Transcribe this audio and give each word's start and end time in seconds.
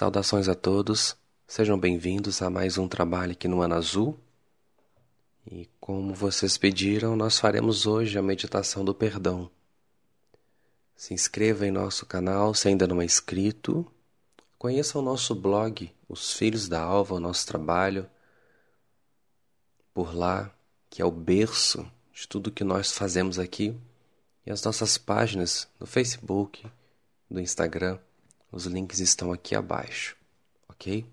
Saudações 0.00 0.48
a 0.48 0.54
todos, 0.54 1.14
sejam 1.46 1.78
bem-vindos 1.78 2.40
a 2.40 2.48
mais 2.48 2.78
um 2.78 2.88
trabalho 2.88 3.32
aqui 3.32 3.46
no 3.46 3.60
Ano 3.60 3.74
Azul. 3.74 4.18
E 5.46 5.68
como 5.78 6.14
vocês 6.14 6.56
pediram, 6.56 7.14
nós 7.14 7.38
faremos 7.38 7.84
hoje 7.84 8.18
a 8.18 8.22
meditação 8.22 8.82
do 8.82 8.94
perdão. 8.94 9.50
Se 10.96 11.12
inscreva 11.12 11.66
em 11.66 11.70
nosso 11.70 12.06
canal 12.06 12.54
se 12.54 12.66
ainda 12.66 12.86
não 12.86 13.02
é 13.02 13.04
inscrito. 13.04 13.86
Conheça 14.56 14.98
o 14.98 15.02
nosso 15.02 15.34
blog, 15.34 15.92
Os 16.08 16.32
Filhos 16.32 16.66
da 16.66 16.80
Alva, 16.80 17.16
o 17.16 17.20
nosso 17.20 17.46
trabalho. 17.46 18.08
Por 19.92 20.16
lá, 20.16 20.50
que 20.88 21.02
é 21.02 21.04
o 21.04 21.10
berço 21.10 21.86
de 22.10 22.26
tudo 22.26 22.50
que 22.50 22.64
nós 22.64 22.90
fazemos 22.90 23.38
aqui. 23.38 23.78
E 24.46 24.50
as 24.50 24.64
nossas 24.64 24.96
páginas 24.96 25.68
no 25.78 25.86
Facebook, 25.86 26.66
do 27.30 27.38
Instagram 27.38 27.98
os 28.50 28.66
links 28.66 29.00
estão 29.00 29.32
aqui 29.32 29.54
abaixo, 29.54 30.16
ok? 30.68 31.06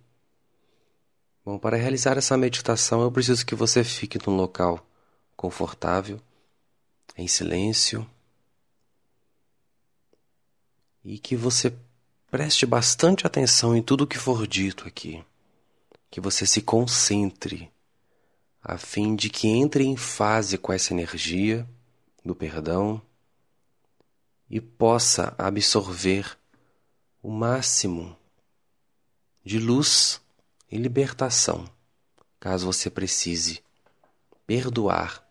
Bom, 1.46 1.58
para 1.58 1.78
realizar 1.78 2.18
essa 2.18 2.38
meditação 2.38 3.02
eu 3.02 3.12
preciso 3.12 3.46
que 3.46 3.56
você 3.56 3.84
fique 3.84 4.20
num 4.26 4.36
local 4.36 4.86
confortável, 5.36 6.20
em 7.16 7.28
silêncio, 7.28 8.08
e 11.04 11.18
que 11.18 11.36
você 11.36 11.74
preste 12.30 12.66
bastante 12.66 13.26
atenção 13.26 13.76
em 13.76 13.82
tudo 13.82 14.06
que 14.06 14.18
for 14.18 14.46
dito 14.46 14.88
aqui. 14.88 15.24
Que 16.12 16.20
você 16.20 16.46
se 16.46 16.62
concentre, 16.62 17.72
a 18.62 18.78
fim 18.78 19.16
de 19.16 19.30
que 19.30 19.48
entre 19.48 19.86
em 19.86 19.96
fase 19.96 20.58
com 20.58 20.74
essa 20.74 20.94
energia 20.94 21.68
do 22.26 22.36
perdão 22.36 23.02
e 24.50 24.60
possa 24.60 25.34
absorver 25.38 26.37
o 27.28 27.30
máximo 27.30 28.18
de 29.44 29.60
luz 29.60 30.22
e 30.72 30.78
libertação, 30.78 31.70
caso 32.40 32.66
você 32.66 32.90
precise 32.90 33.62
perdoar 34.46 35.28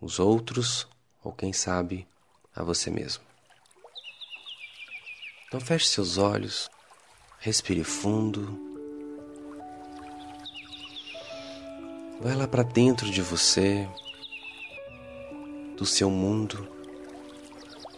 os 0.00 0.18
outros 0.18 0.88
ou, 1.22 1.32
quem 1.32 1.52
sabe, 1.52 2.04
a 2.52 2.64
você 2.64 2.90
mesmo. 2.90 3.22
Então 5.46 5.60
feche 5.60 5.86
seus 5.86 6.18
olhos, 6.18 6.68
respire 7.38 7.84
fundo. 7.84 8.58
Vai 12.20 12.34
lá 12.34 12.48
para 12.48 12.64
dentro 12.64 13.08
de 13.08 13.22
você, 13.22 13.88
do 15.76 15.86
seu 15.86 16.10
mundo, 16.10 16.68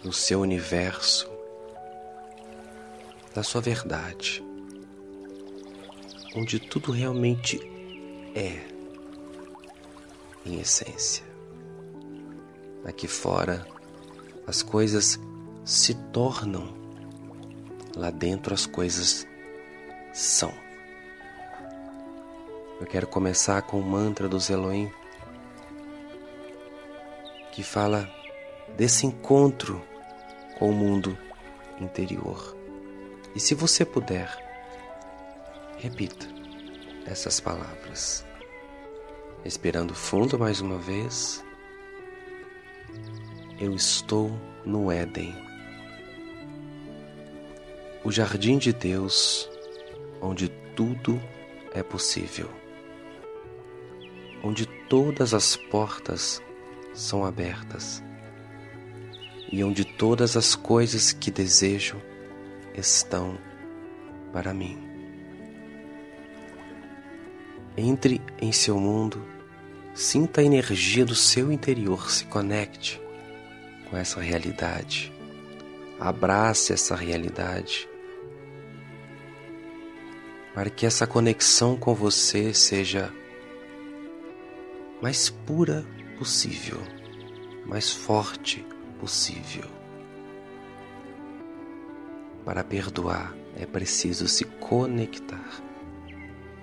do 0.03 0.13
seu 0.13 0.43
universo 0.43 1.30
da 3.35 3.43
sua 3.43 3.61
verdade, 3.61 4.45
onde 6.35 6.59
tudo 6.59 6.91
realmente 6.91 7.61
é, 8.35 8.67
em 10.45 10.61
essência. 10.61 11.25
Aqui 12.85 13.07
fora, 13.07 13.67
as 14.47 14.63
coisas 14.63 15.19
se 15.65 15.95
tornam, 16.13 16.75
lá 17.97 18.11
dentro, 18.11 18.53
as 18.53 18.67
coisas 18.67 19.27
são. 20.13 20.53
Eu 22.81 22.87
quero 22.87 23.07
começar 23.07 23.63
com 23.63 23.79
o 23.79 23.85
mantra 23.85 24.29
dos 24.29 24.49
Elohim, 24.49 24.91
que 27.53 27.63
fala 27.63 28.11
desse 28.77 29.07
encontro 29.07 29.83
com 30.59 30.71
o 30.71 30.73
mundo 30.73 31.17
interior. 31.79 32.60
E 33.35 33.39
se 33.39 33.55
você 33.55 33.85
puder, 33.85 34.29
repita 35.79 36.27
essas 37.07 37.39
palavras, 37.39 38.27
respirando 39.45 39.95
fundo 39.95 40.39
mais 40.39 40.61
uma 40.61 40.79
vez. 40.79 41.45
Eu 43.61 43.75
estou 43.75 44.31
no 44.65 44.91
Éden, 44.91 45.35
o 48.03 48.11
jardim 48.11 48.59
de 48.59 48.73
Deus, 48.73 49.49
onde 50.21 50.49
tudo 50.75 51.21
é 51.73 51.83
possível, 51.83 52.51
onde 54.43 54.67
todas 54.67 55.35
as 55.35 55.57
portas 55.57 56.43
são 56.95 57.25
abertas 57.25 58.03
e 59.53 59.63
onde 59.63 59.85
todas 59.85 60.37
as 60.37 60.55
coisas 60.55 61.13
que 61.13 61.31
desejo 61.31 62.01
estão 62.75 63.39
para 64.33 64.55
mim. 64.55 64.79
Entre 67.77 68.21
em 68.41 68.53
seu 68.53 68.79
mundo, 68.79 69.25
sinta 69.95 70.41
a 70.41 70.45
energia 70.45 71.05
do 71.05 71.15
seu 71.15 71.53
interior, 71.53 72.11
se 72.11 72.25
conecte 72.25 73.01
com 73.89 73.97
essa 73.97 74.21
realidade, 74.21 75.13
abrace 75.99 76.73
essa 76.73 76.95
realidade, 76.95 77.89
para 80.55 80.69
que 80.69 80.85
essa 80.85 81.07
conexão 81.07 81.77
com 81.77 81.95
você 81.95 82.53
seja 82.53 83.13
mais 85.01 85.31
pura 85.31 85.87
possível, 86.19 86.79
mais 87.67 87.91
forte 87.91 88.65
possível. 89.01 89.80
Para 92.45 92.65
perdoar 92.65 93.35
é 93.55 93.67
preciso 93.67 94.27
se 94.27 94.45
conectar 94.45 95.63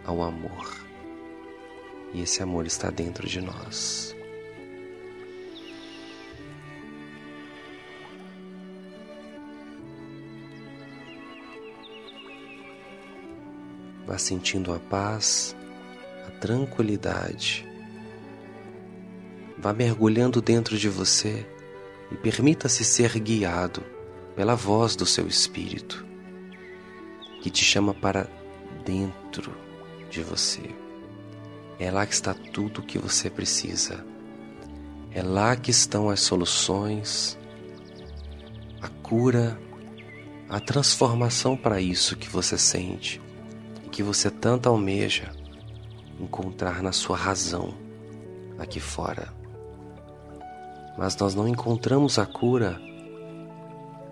ao 0.04 0.24
amor. 0.24 0.74
E 2.14 2.22
esse 2.22 2.42
amor 2.42 2.66
está 2.66 2.90
dentro 2.90 3.28
de 3.28 3.42
nós. 3.42 4.16
Vá 14.06 14.18
sentindo 14.18 14.74
a 14.74 14.80
paz, 14.80 15.56
a 16.26 16.32
tranquilidade. 16.40 17.68
Vá 19.58 19.74
mergulhando 19.74 20.42
dentro 20.42 20.78
de 20.78 20.90
você 20.90 21.46
e 22.12 22.16
permita-se 22.16 22.84
ser 22.84 23.20
guiado 23.20 23.97
pela 24.38 24.56
voz 24.56 24.96
do 24.96 25.04
seu 25.04 25.28
espírito, 25.28 26.06
que 27.42 27.50
te 27.50 27.66
chama 27.66 27.92
para 27.92 28.30
dentro 28.86 29.52
de 30.12 30.22
você. 30.22 30.62
É 31.80 31.90
lá 31.90 32.06
que 32.06 32.14
está 32.14 32.36
tudo 32.36 32.82
o 32.82 32.84
que 32.84 33.00
você 33.00 33.32
precisa. 33.32 34.06
É 35.10 35.24
lá 35.24 35.56
que 35.56 35.72
estão 35.72 36.08
as 36.12 36.20
soluções, 36.20 37.36
a 38.80 38.88
cura, 38.88 39.60
a 40.48 40.60
transformação 40.60 41.58
para 41.58 41.82
isso 41.82 42.16
que 42.16 42.30
você 42.30 42.60
sente 42.60 43.20
e 43.88 43.90
que 43.90 44.04
você 44.04 44.30
tanto 44.30 44.70
almeja 44.70 45.32
encontrar 46.20 46.84
na 46.84 46.92
sua 46.92 47.18
razão 47.18 47.74
aqui 48.60 48.80
fora. 48.80 49.34
Mas 50.96 51.18
nós 51.18 51.34
não 51.34 51.48
encontramos 51.48 52.20
a 52.20 52.26
cura 52.28 52.80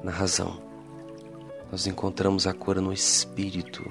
na 0.05 0.11
razão. 0.11 0.61
Nós 1.71 1.87
encontramos 1.87 2.45
a 2.45 2.53
cura 2.53 2.79
no 2.79 2.93
Espírito. 2.93 3.83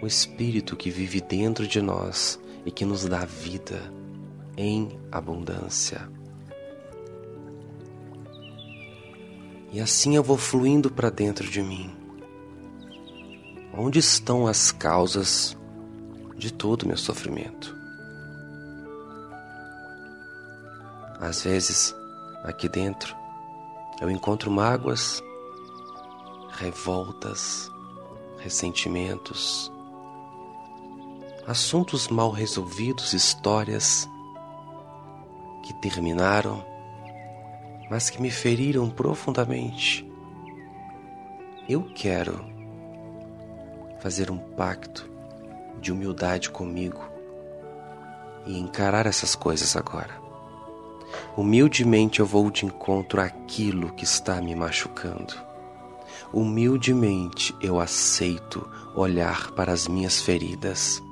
O 0.00 0.06
Espírito 0.06 0.76
que 0.76 0.88
vive 0.88 1.20
dentro 1.20 1.66
de 1.66 1.82
nós 1.82 2.38
e 2.64 2.70
que 2.70 2.84
nos 2.84 3.04
dá 3.04 3.24
vida 3.24 3.92
em 4.56 4.96
abundância. 5.10 6.08
E 9.72 9.80
assim 9.80 10.14
eu 10.14 10.22
vou 10.22 10.36
fluindo 10.36 10.90
para 10.90 11.10
dentro 11.10 11.50
de 11.50 11.60
mim. 11.60 11.90
Onde 13.76 13.98
estão 13.98 14.46
as 14.46 14.70
causas 14.70 15.56
de 16.36 16.52
todo 16.52 16.84
o 16.84 16.86
meu 16.88 16.96
sofrimento? 16.96 17.76
Às 21.20 21.42
vezes, 21.42 21.94
aqui 22.44 22.68
dentro, 22.68 23.14
eu 24.00 24.10
encontro 24.10 24.50
mágoas, 24.50 25.22
revoltas, 26.50 27.70
ressentimentos, 28.38 29.72
assuntos 31.46 32.08
mal 32.08 32.30
resolvidos, 32.30 33.12
histórias 33.12 34.08
que 35.64 35.72
terminaram, 35.74 36.64
mas 37.90 38.08
que 38.10 38.20
me 38.20 38.30
feriram 38.30 38.88
profundamente. 38.88 40.06
Eu 41.68 41.82
quero 41.94 42.44
fazer 43.98 44.30
um 44.30 44.38
pacto 44.38 45.10
de 45.80 45.90
humildade 45.92 46.50
comigo 46.50 47.02
e 48.46 48.58
encarar 48.58 49.06
essas 49.06 49.34
coisas 49.34 49.76
agora. 49.76 50.27
Humildemente 51.36 52.20
eu 52.20 52.26
vou 52.26 52.50
de 52.50 52.66
encontro 52.66 53.20
àquilo 53.20 53.92
que 53.92 54.04
está 54.04 54.40
me 54.40 54.54
machucando. 54.54 55.34
Humildemente 56.32 57.54
eu 57.60 57.80
aceito 57.80 58.68
olhar 58.94 59.52
para 59.52 59.72
as 59.72 59.86
minhas 59.86 60.20
feridas. 60.20 61.02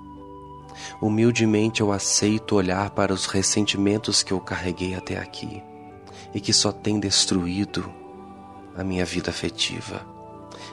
Humildemente 1.00 1.81
eu 1.81 1.93
aceito 1.93 2.56
olhar 2.56 2.90
para 2.90 3.12
os 3.12 3.26
ressentimentos 3.26 4.22
que 4.22 4.32
eu 4.32 4.40
carreguei 4.40 4.94
até 4.94 5.19
aqui 5.19 5.62
e 6.34 6.40
que 6.40 6.52
só 6.52 6.70
têm 6.72 7.00
destruído 7.00 7.88
a 8.76 8.84
minha 8.84 9.04
vida 9.04 9.31
afetiva 9.31 10.04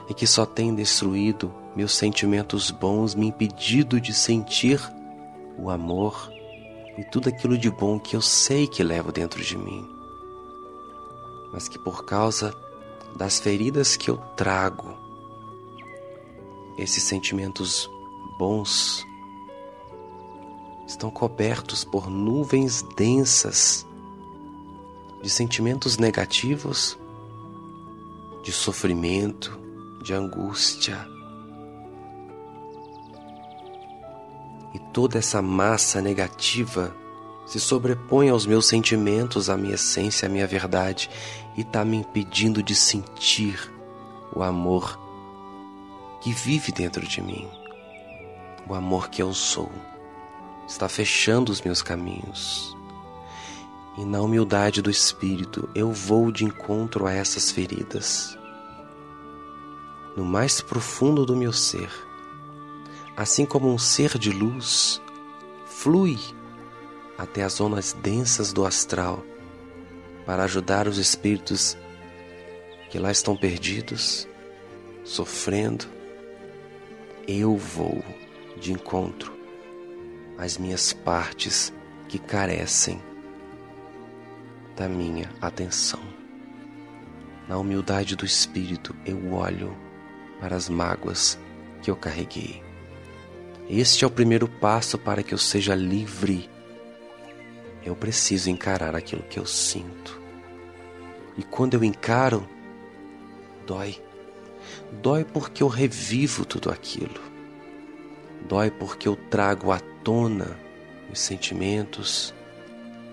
e 0.08 0.14
que 0.14 0.26
só 0.26 0.44
têm 0.44 0.74
destruído 0.74 1.52
meus 1.74 1.94
sentimentos 1.94 2.70
bons, 2.70 3.14
me 3.14 3.26
impedido 3.28 4.00
de 4.00 4.12
sentir 4.12 4.80
o 5.58 5.70
amor 5.70 6.30
e 6.96 7.04
tudo 7.04 7.28
aquilo 7.28 7.58
de 7.58 7.70
bom 7.70 7.98
que 7.98 8.16
eu 8.16 8.22
sei 8.22 8.66
que 8.66 8.82
levo 8.82 9.10
dentro 9.10 9.42
de 9.42 9.56
mim, 9.56 9.88
mas 11.52 11.68
que 11.68 11.78
por 11.78 12.04
causa 12.04 12.54
das 13.16 13.38
feridas 13.38 13.96
que 13.96 14.10
eu 14.10 14.16
trago, 14.36 14.94
esses 16.76 17.02
sentimentos 17.02 17.88
bons 18.38 19.04
estão 20.86 21.10
cobertos 21.10 21.84
por 21.84 22.10
nuvens 22.10 22.82
densas 22.96 23.86
de 25.22 25.30
sentimentos 25.30 25.96
negativos, 25.96 26.98
de 28.42 28.52
sofrimento, 28.52 29.58
de 30.02 30.12
angústia. 30.12 31.13
Toda 34.94 35.18
essa 35.18 35.42
massa 35.42 36.00
negativa 36.00 36.94
se 37.44 37.58
sobrepõe 37.58 38.30
aos 38.30 38.46
meus 38.46 38.66
sentimentos, 38.66 39.50
à 39.50 39.56
minha 39.56 39.74
essência, 39.74 40.26
à 40.26 40.30
minha 40.30 40.46
verdade 40.46 41.10
e 41.56 41.62
está 41.62 41.84
me 41.84 41.96
impedindo 41.96 42.62
de 42.62 42.76
sentir 42.76 43.70
o 44.32 44.42
amor 44.42 44.98
que 46.20 46.32
vive 46.32 46.70
dentro 46.70 47.06
de 47.06 47.20
mim, 47.20 47.46
o 48.68 48.72
amor 48.72 49.10
que 49.10 49.20
eu 49.20 49.34
sou. 49.34 49.70
Está 50.66 50.88
fechando 50.88 51.50
os 51.50 51.60
meus 51.60 51.82
caminhos. 51.82 52.74
E 53.98 54.04
na 54.04 54.22
humildade 54.22 54.80
do 54.80 54.90
espírito 54.90 55.68
eu 55.74 55.92
vou 55.92 56.30
de 56.30 56.44
encontro 56.44 57.06
a 57.06 57.12
essas 57.12 57.50
feridas. 57.50 58.38
No 60.16 60.24
mais 60.24 60.60
profundo 60.60 61.26
do 61.26 61.36
meu 61.36 61.52
ser, 61.52 61.90
assim 63.16 63.46
como 63.46 63.72
um 63.72 63.78
ser 63.78 64.18
de 64.18 64.30
luz 64.30 65.00
flui 65.66 66.18
até 67.16 67.42
as 67.42 67.54
zonas 67.54 67.92
densas 67.92 68.52
do 68.52 68.66
astral 68.66 69.24
para 70.26 70.44
ajudar 70.44 70.88
os 70.88 70.98
espíritos 70.98 71.76
que 72.90 72.98
lá 72.98 73.10
estão 73.10 73.36
perdidos, 73.36 74.28
sofrendo, 75.04 75.86
eu 77.26 77.56
vou 77.56 78.04
de 78.56 78.72
encontro 78.72 79.36
às 80.38 80.56
minhas 80.58 80.92
partes 80.92 81.72
que 82.08 82.18
carecem 82.18 83.02
da 84.76 84.88
minha 84.88 85.30
atenção. 85.40 86.00
Na 87.48 87.58
humildade 87.58 88.16
do 88.16 88.24
espírito, 88.24 88.94
eu 89.04 89.32
olho 89.32 89.76
para 90.40 90.56
as 90.56 90.68
mágoas 90.68 91.38
que 91.82 91.90
eu 91.90 91.96
carreguei. 91.96 92.63
Este 93.68 94.04
é 94.04 94.06
o 94.06 94.10
primeiro 94.10 94.48
passo 94.48 94.98
para 94.98 95.22
que 95.22 95.32
eu 95.32 95.38
seja 95.38 95.74
livre 95.74 96.48
eu 97.84 97.94
preciso 97.94 98.48
encarar 98.48 98.96
aquilo 98.96 99.22
que 99.22 99.38
eu 99.38 99.44
sinto. 99.44 100.20
E 101.36 101.42
quando 101.42 101.74
eu 101.74 101.84
encaro, 101.84 102.48
dói. 103.66 104.00
Dói 105.02 105.24
porque 105.24 105.62
eu 105.62 105.68
revivo 105.68 106.46
tudo 106.46 106.70
aquilo. 106.70 107.20
Dói 108.48 108.70
porque 108.70 109.06
eu 109.06 109.16
trago 109.16 109.70
à 109.70 109.78
tona 110.02 110.58
os 111.12 111.20
sentimentos, 111.20 112.34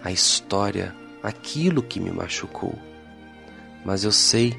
a 0.04 0.12
história, 0.12 0.96
aquilo 1.22 1.84
que 1.84 2.00
me 2.00 2.12
machucou. 2.12 2.78
Mas 3.84 4.04
eu 4.04 4.12
sei 4.12 4.58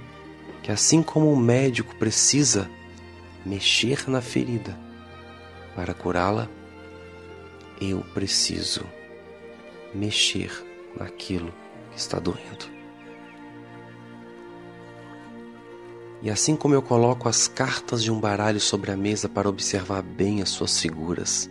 que 0.63 0.71
assim 0.71 1.03
como 1.03 1.33
o 1.33 1.37
médico 1.37 1.97
precisa 1.97 2.71
mexer 3.47 4.09
na 4.09 4.21
ferida 4.21 4.79
para 5.75 5.95
curá-la, 5.95 6.49
eu 7.81 8.01
preciso 8.15 8.85
mexer 9.95 10.51
naquilo 10.99 11.53
que 11.91 11.99
está 11.99 12.19
doendo. 12.19 12.71
E 16.23 16.31
assim 16.31 16.55
como 16.55 16.75
eu 16.75 16.83
coloco 16.83 17.29
as 17.29 17.49
cartas 17.49 18.03
de 18.03 18.13
um 18.13 18.21
baralho 18.21 18.61
sobre 18.61 18.93
a 18.93 18.97
mesa 18.97 19.29
para 19.29 19.49
observar 19.49 20.03
bem 20.03 20.41
as 20.41 20.51
suas 20.51 20.81
figuras, 20.81 21.51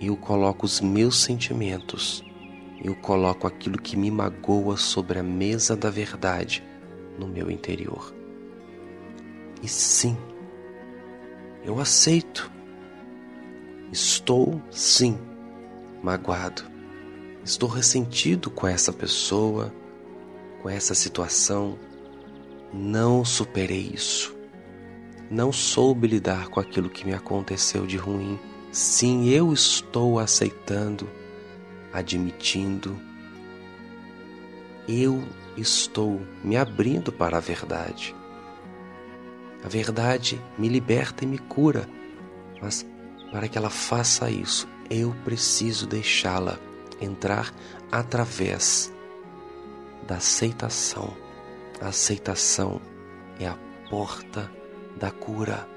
eu 0.00 0.16
coloco 0.16 0.64
os 0.64 0.80
meus 0.80 1.22
sentimentos, 1.22 2.22
eu 2.82 2.94
coloco 2.94 3.46
aquilo 3.46 3.76
que 3.76 3.96
me 3.96 4.10
magoa 4.10 4.76
sobre 4.76 5.18
a 5.18 5.22
mesa 5.22 5.74
da 5.74 5.90
verdade 5.90 6.62
no 7.18 7.26
meu 7.26 7.50
interior. 7.50 8.14
E 9.62 9.66
sim, 9.66 10.16
eu 11.64 11.80
aceito. 11.80 12.55
Estou, 13.92 14.60
sim, 14.70 15.18
magoado. 16.02 16.62
Estou 17.44 17.68
ressentido 17.68 18.50
com 18.50 18.66
essa 18.66 18.92
pessoa, 18.92 19.72
com 20.60 20.68
essa 20.68 20.94
situação. 20.94 21.78
Não 22.72 23.24
superei 23.24 23.92
isso. 23.94 24.36
Não 25.30 25.52
soube 25.52 26.08
lidar 26.08 26.48
com 26.48 26.58
aquilo 26.58 26.90
que 26.90 27.06
me 27.06 27.14
aconteceu 27.14 27.86
de 27.86 27.96
ruim. 27.96 28.38
Sim, 28.72 29.28
eu 29.28 29.52
estou 29.52 30.18
aceitando, 30.18 31.08
admitindo. 31.92 33.00
Eu 34.88 35.22
estou 35.56 36.20
me 36.42 36.56
abrindo 36.56 37.12
para 37.12 37.36
a 37.36 37.40
verdade. 37.40 38.14
A 39.64 39.68
verdade 39.68 40.40
me 40.58 40.68
liberta 40.68 41.24
e 41.24 41.26
me 41.26 41.38
cura, 41.38 41.88
mas 42.60 42.86
para 43.30 43.48
que 43.48 43.58
ela 43.58 43.70
faça 43.70 44.30
isso, 44.30 44.68
eu 44.90 45.14
preciso 45.24 45.86
deixá-la 45.86 46.58
entrar 47.00 47.52
através 47.90 48.92
da 50.06 50.16
aceitação. 50.16 51.16
A 51.80 51.88
aceitação 51.88 52.80
é 53.38 53.46
a 53.46 53.58
porta 53.90 54.50
da 54.96 55.10
cura. 55.10 55.68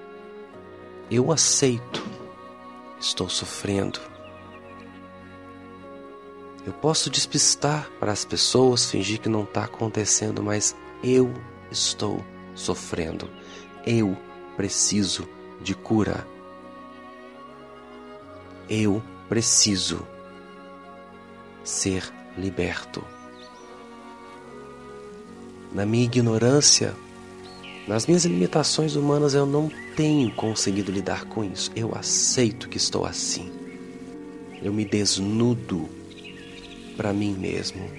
Eu 1.10 1.32
aceito, 1.32 2.06
estou 3.00 3.28
sofrendo. 3.28 4.00
Eu 6.66 6.74
posso 6.74 7.10
despistar 7.10 7.90
para 8.00 8.12
as 8.12 8.24
pessoas, 8.24 8.90
fingir 8.90 9.20
que 9.20 9.30
não 9.30 9.44
está 9.44 9.64
acontecendo, 9.64 10.44
mas 10.44 10.76
eu 11.04 11.34
estou 11.72 12.24
sofrendo. 12.54 13.30
Eu 13.86 14.16
preciso 14.56 15.28
de 15.62 15.74
cura. 15.74 16.28
Eu 18.70 19.02
preciso 19.28 20.06
ser 21.64 22.04
liberto. 22.38 23.04
Na 25.74 25.86
minha 25.86 26.06
ignorância, 26.06 26.96
nas 27.88 28.06
minhas 28.06 28.26
limitações 28.26 28.96
humanas, 28.96 29.34
eu 29.34 29.48
não 29.48 29.72
tenho 29.96 30.32
conseguido 30.36 30.92
lidar 30.92 31.26
com 31.26 31.44
isso. 31.44 31.72
Eu 31.76 31.96
aceito 31.96 32.70
que 32.70 32.78
estou 32.78 33.06
assim. 33.06 33.52
Eu 34.62 34.72
me 34.72 34.86
desnudo 34.86 35.90
para 36.96 37.12
mim 37.12 37.34
mesmo. 37.34 37.90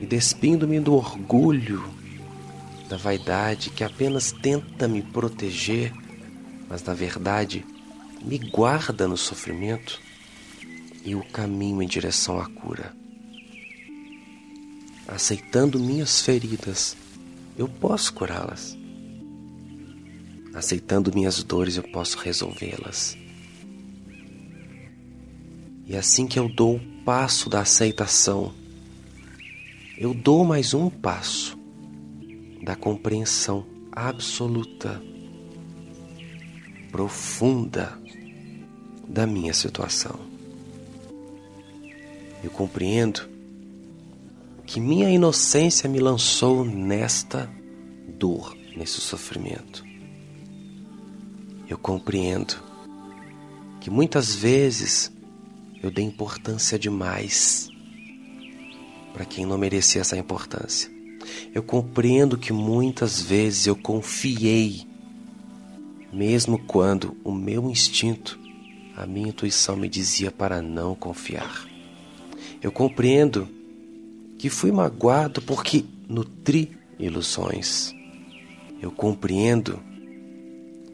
E 0.00 0.06
despindo-me 0.06 0.80
do 0.80 0.94
orgulho, 0.94 1.84
da 2.88 2.96
vaidade 2.96 3.68
que 3.70 3.84
apenas 3.84 4.32
tenta 4.32 4.86
me 4.88 5.02
proteger, 5.02 5.92
mas 6.68 6.82
na 6.82 6.94
verdade 6.94 7.64
me 8.26 8.38
guarda 8.38 9.06
no 9.06 9.16
sofrimento 9.16 10.00
e 11.04 11.14
o 11.14 11.22
caminho 11.22 11.80
em 11.80 11.86
direção 11.86 12.40
à 12.40 12.46
cura. 12.50 12.92
Aceitando 15.06 15.78
minhas 15.78 16.20
feridas, 16.20 16.96
eu 17.56 17.68
posso 17.68 18.12
curá-las. 18.12 18.76
Aceitando 20.52 21.14
minhas 21.14 21.40
dores, 21.44 21.76
eu 21.76 21.84
posso 21.84 22.18
resolvê-las. 22.18 23.16
E 25.86 25.94
assim 25.96 26.26
que 26.26 26.36
eu 26.36 26.48
dou 26.48 26.76
o 26.76 27.02
passo 27.04 27.48
da 27.48 27.60
aceitação, 27.60 28.52
eu 29.96 30.12
dou 30.12 30.44
mais 30.44 30.74
um 30.74 30.90
passo 30.90 31.56
da 32.64 32.74
compreensão 32.74 33.64
absoluta, 33.92 35.00
profunda 36.90 37.96
da 39.08 39.26
minha 39.26 39.54
situação 39.54 40.36
eu 42.46 42.50
compreendo 42.50 43.28
que 44.64 44.78
minha 44.78 45.10
inocência 45.10 45.88
me 45.88 45.98
lançou 45.98 46.64
nesta 46.64 47.50
dor. 48.18 48.56
nesse 48.76 49.00
sofrimento. 49.00 49.84
Eu 51.68 51.78
compreendo 51.78 52.56
que 53.80 53.90
muitas 53.90 54.34
vezes 54.36 55.10
eu 55.82 55.90
dei 55.90 56.04
importância 56.04 56.78
demais 56.78 57.68
para 59.12 59.24
quem 59.24 59.46
não 59.46 59.56
merecia 59.56 60.02
essa 60.02 60.16
importância. 60.16 60.90
Eu 61.54 61.62
compreendo 61.62 62.36
que 62.38 62.52
muitas 62.52 63.20
vezes 63.20 63.66
eu 63.66 63.74
confiei, 63.74 64.86
mesmo 66.12 66.58
quando 66.58 67.16
o 67.24 67.32
meu 67.32 67.70
instinto, 67.70 68.38
a 68.96 69.04
minha 69.06 69.28
intuição 69.28 69.76
me 69.76 69.90
dizia 69.90 70.30
para 70.32 70.62
não 70.62 70.94
confiar. 70.94 71.66
Eu 72.62 72.72
compreendo 72.72 73.46
que 74.38 74.48
fui 74.48 74.72
magoado 74.72 75.42
porque 75.42 75.84
nutri 76.08 76.76
ilusões. 76.98 77.94
Eu 78.80 78.90
compreendo 78.90 79.78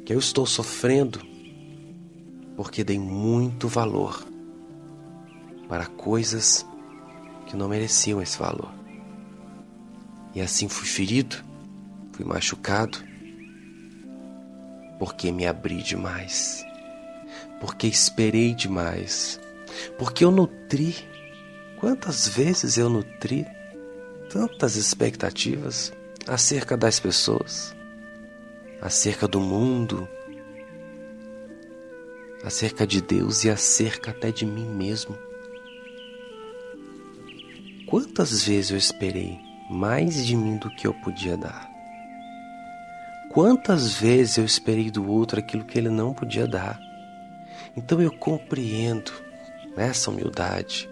que 0.04 0.12
eu 0.12 0.18
estou 0.18 0.44
sofrendo 0.44 1.20
porque 2.56 2.82
dei 2.82 2.98
muito 2.98 3.68
valor 3.68 4.26
para 5.68 5.86
coisas 5.86 6.66
que 7.46 7.56
não 7.56 7.68
mereciam 7.68 8.20
esse 8.20 8.36
valor. 8.36 8.72
E 10.34 10.40
assim 10.40 10.68
fui 10.68 10.86
ferido, 10.88 11.36
fui 12.12 12.24
machucado, 12.24 12.98
porque 14.98 15.30
me 15.30 15.46
abri 15.46 15.82
demais, 15.82 16.64
porque 17.62 17.86
esperei 17.86 18.56
demais, 18.56 19.40
porque 19.96 20.24
eu 20.24 20.32
nutri. 20.32 20.96
Quantas 21.78 22.26
vezes 22.26 22.76
eu 22.76 22.88
nutri 22.88 23.46
tantas 24.28 24.74
expectativas 24.74 25.92
acerca 26.26 26.76
das 26.76 26.98
pessoas, 26.98 27.72
acerca 28.80 29.28
do 29.28 29.40
mundo, 29.40 30.08
acerca 32.44 32.84
de 32.84 33.00
Deus 33.00 33.44
e 33.44 33.50
acerca 33.50 34.10
até 34.10 34.32
de 34.32 34.44
mim 34.44 34.68
mesmo. 34.68 35.16
Quantas 37.86 38.42
vezes 38.42 38.72
eu 38.72 38.76
esperei 38.76 39.38
mais 39.70 40.26
de 40.26 40.36
mim 40.36 40.56
do 40.56 40.68
que 40.68 40.84
eu 40.84 40.94
podia 40.94 41.36
dar? 41.36 41.70
Quantas 43.30 43.92
vezes 43.92 44.36
eu 44.36 44.44
esperei 44.44 44.90
do 44.90 45.08
outro 45.08 45.38
aquilo 45.38 45.64
que 45.64 45.78
ele 45.78 45.90
não 45.90 46.12
podia 46.12 46.46
dar? 46.46 46.91
Então 47.76 48.00
eu 48.00 48.10
compreendo 48.10 49.12
nessa 49.76 50.10
humildade 50.10 50.88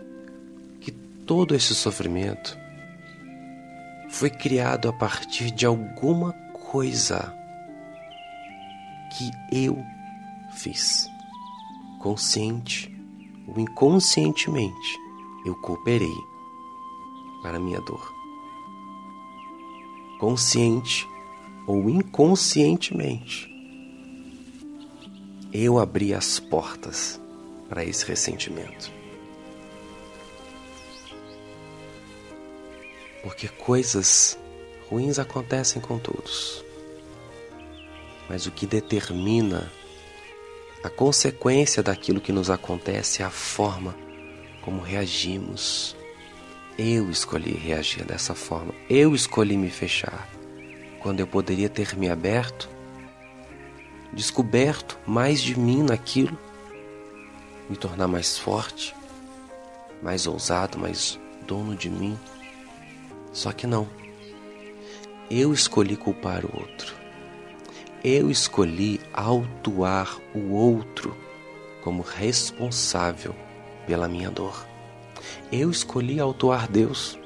que 0.80 0.90
todo 0.90 1.54
esse 1.54 1.74
sofrimento 1.74 2.58
foi 4.10 4.30
criado 4.30 4.88
a 4.88 4.92
partir 4.92 5.50
de 5.50 5.66
alguma 5.66 6.32
coisa 6.70 7.34
que 9.16 9.30
eu 9.52 9.84
fiz, 10.52 11.08
consciente 12.00 12.90
ou 13.46 13.58
inconscientemente, 13.58 14.98
eu 15.44 15.54
cooperei 15.56 16.14
para 17.42 17.56
a 17.56 17.60
minha 17.60 17.80
dor. 17.80 18.14
Consciente 20.18 21.08
ou 21.66 21.88
inconscientemente, 21.88 23.49
eu 25.52 25.78
abri 25.78 26.14
as 26.14 26.38
portas 26.38 27.20
para 27.68 27.84
esse 27.84 28.04
ressentimento. 28.04 28.90
Porque 33.22 33.48
coisas 33.48 34.38
ruins 34.88 35.18
acontecem 35.18 35.80
com 35.80 35.98
todos. 35.98 36.64
Mas 38.28 38.46
o 38.46 38.50
que 38.50 38.66
determina 38.66 39.70
a 40.82 40.88
consequência 40.88 41.82
daquilo 41.82 42.20
que 42.20 42.32
nos 42.32 42.48
acontece 42.48 43.22
é 43.22 43.24
a 43.24 43.30
forma 43.30 43.94
como 44.62 44.80
reagimos 44.80 45.96
eu 46.82 47.10
escolhi 47.10 47.52
reagir 47.52 48.06
dessa 48.06 48.34
forma. 48.34 48.72
Eu 48.88 49.14
escolhi 49.14 49.54
me 49.54 49.68
fechar. 49.68 50.26
Quando 51.00 51.20
eu 51.20 51.26
poderia 51.26 51.68
ter 51.68 51.94
me 51.94 52.08
aberto, 52.08 52.70
descoberto 54.12 54.98
mais 55.06 55.40
de 55.40 55.58
mim 55.58 55.82
naquilo, 55.82 56.38
me 57.68 57.76
tornar 57.76 58.08
mais 58.08 58.36
forte, 58.36 58.94
mais 60.02 60.26
ousado, 60.26 60.78
mais 60.78 61.18
dono 61.46 61.76
de 61.76 61.88
mim. 61.88 62.18
Só 63.32 63.52
que 63.52 63.66
não. 63.66 63.86
Eu 65.30 65.52
escolhi 65.52 65.96
culpar 65.96 66.44
o 66.44 66.50
outro. 66.52 66.94
Eu 68.02 68.30
escolhi 68.30 69.00
autuar 69.12 70.18
o 70.34 70.52
outro 70.52 71.16
como 71.82 72.02
responsável 72.02 73.34
pela 73.86 74.08
minha 74.08 74.30
dor. 74.30 74.66
Eu 75.52 75.70
escolhi 75.70 76.18
autuar 76.18 76.68
Deus 76.68 77.18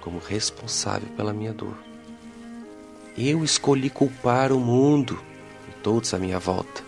como 0.00 0.18
responsável 0.18 1.08
pela 1.16 1.32
minha 1.32 1.52
dor. 1.52 1.76
Eu 3.16 3.42
escolhi 3.42 3.90
culpar 3.90 4.52
o 4.52 4.60
mundo 4.60 5.18
todos 5.82 6.12
à 6.14 6.18
minha 6.18 6.38
volta 6.38 6.82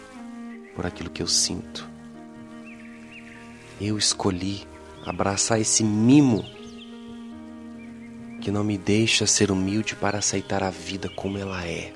por 0.74 0.86
aquilo 0.86 1.10
que 1.10 1.22
eu 1.22 1.26
sinto. 1.26 1.88
Eu 3.80 3.96
escolhi 3.96 4.66
abraçar 5.04 5.60
esse 5.60 5.82
mimo 5.82 6.44
que 8.40 8.50
não 8.50 8.64
me 8.64 8.76
deixa 8.78 9.26
ser 9.26 9.50
humilde 9.50 9.94
para 9.94 10.18
aceitar 10.18 10.62
a 10.62 10.70
vida 10.70 11.08
como 11.08 11.38
ela 11.38 11.64
é. 11.66 11.92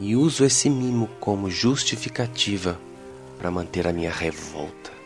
E 0.00 0.14
uso 0.14 0.44
esse 0.44 0.70
mimo 0.70 1.08
como 1.20 1.50
justificativa 1.50 2.80
para 3.38 3.50
manter 3.50 3.86
a 3.86 3.92
minha 3.92 4.12
revolta. 4.12 4.98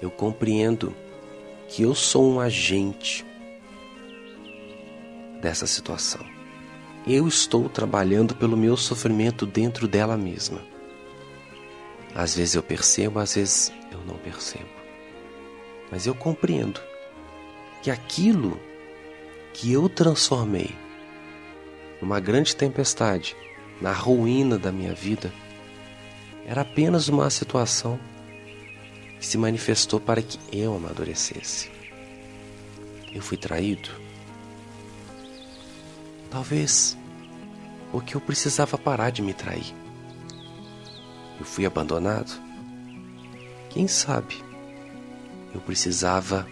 eu 0.00 0.10
compreendo 0.10 0.94
que 1.68 1.82
eu 1.82 1.94
sou 1.94 2.32
um 2.32 2.40
agente 2.40 3.24
dessa 5.40 5.66
situação. 5.66 6.39
Eu 7.06 7.26
estou 7.26 7.68
trabalhando 7.68 8.34
pelo 8.34 8.56
meu 8.56 8.76
sofrimento 8.76 9.46
dentro 9.46 9.88
dela 9.88 10.16
mesma. 10.16 10.60
Às 12.14 12.36
vezes 12.36 12.54
eu 12.54 12.62
percebo, 12.62 13.18
às 13.18 13.34
vezes 13.34 13.72
eu 13.90 14.00
não 14.06 14.16
percebo. 14.16 14.68
Mas 15.90 16.06
eu 16.06 16.14
compreendo 16.14 16.80
que 17.82 17.90
aquilo 17.90 18.60
que 19.54 19.72
eu 19.72 19.88
transformei 19.88 20.70
numa 22.00 22.20
grande 22.20 22.54
tempestade, 22.54 23.36
na 23.80 23.92
ruína 23.92 24.58
da 24.58 24.70
minha 24.70 24.94
vida, 24.94 25.32
era 26.46 26.62
apenas 26.62 27.08
uma 27.08 27.30
situação 27.30 27.98
que 29.18 29.26
se 29.26 29.38
manifestou 29.38 30.00
para 30.00 30.22
que 30.22 30.38
eu 30.52 30.74
amadurecesse. 30.74 31.70
Eu 33.12 33.22
fui 33.22 33.36
traído? 33.36 33.90
Talvez 36.30 36.96
porque 37.90 38.16
eu 38.16 38.20
precisava 38.20 38.78
parar 38.78 39.10
de 39.10 39.20
me 39.20 39.34
trair. 39.34 39.74
Eu 41.38 41.44
fui 41.44 41.66
abandonado? 41.66 42.30
Quem 43.68 43.88
sabe? 43.88 44.42
Eu 45.54 45.60
precisava 45.60 46.46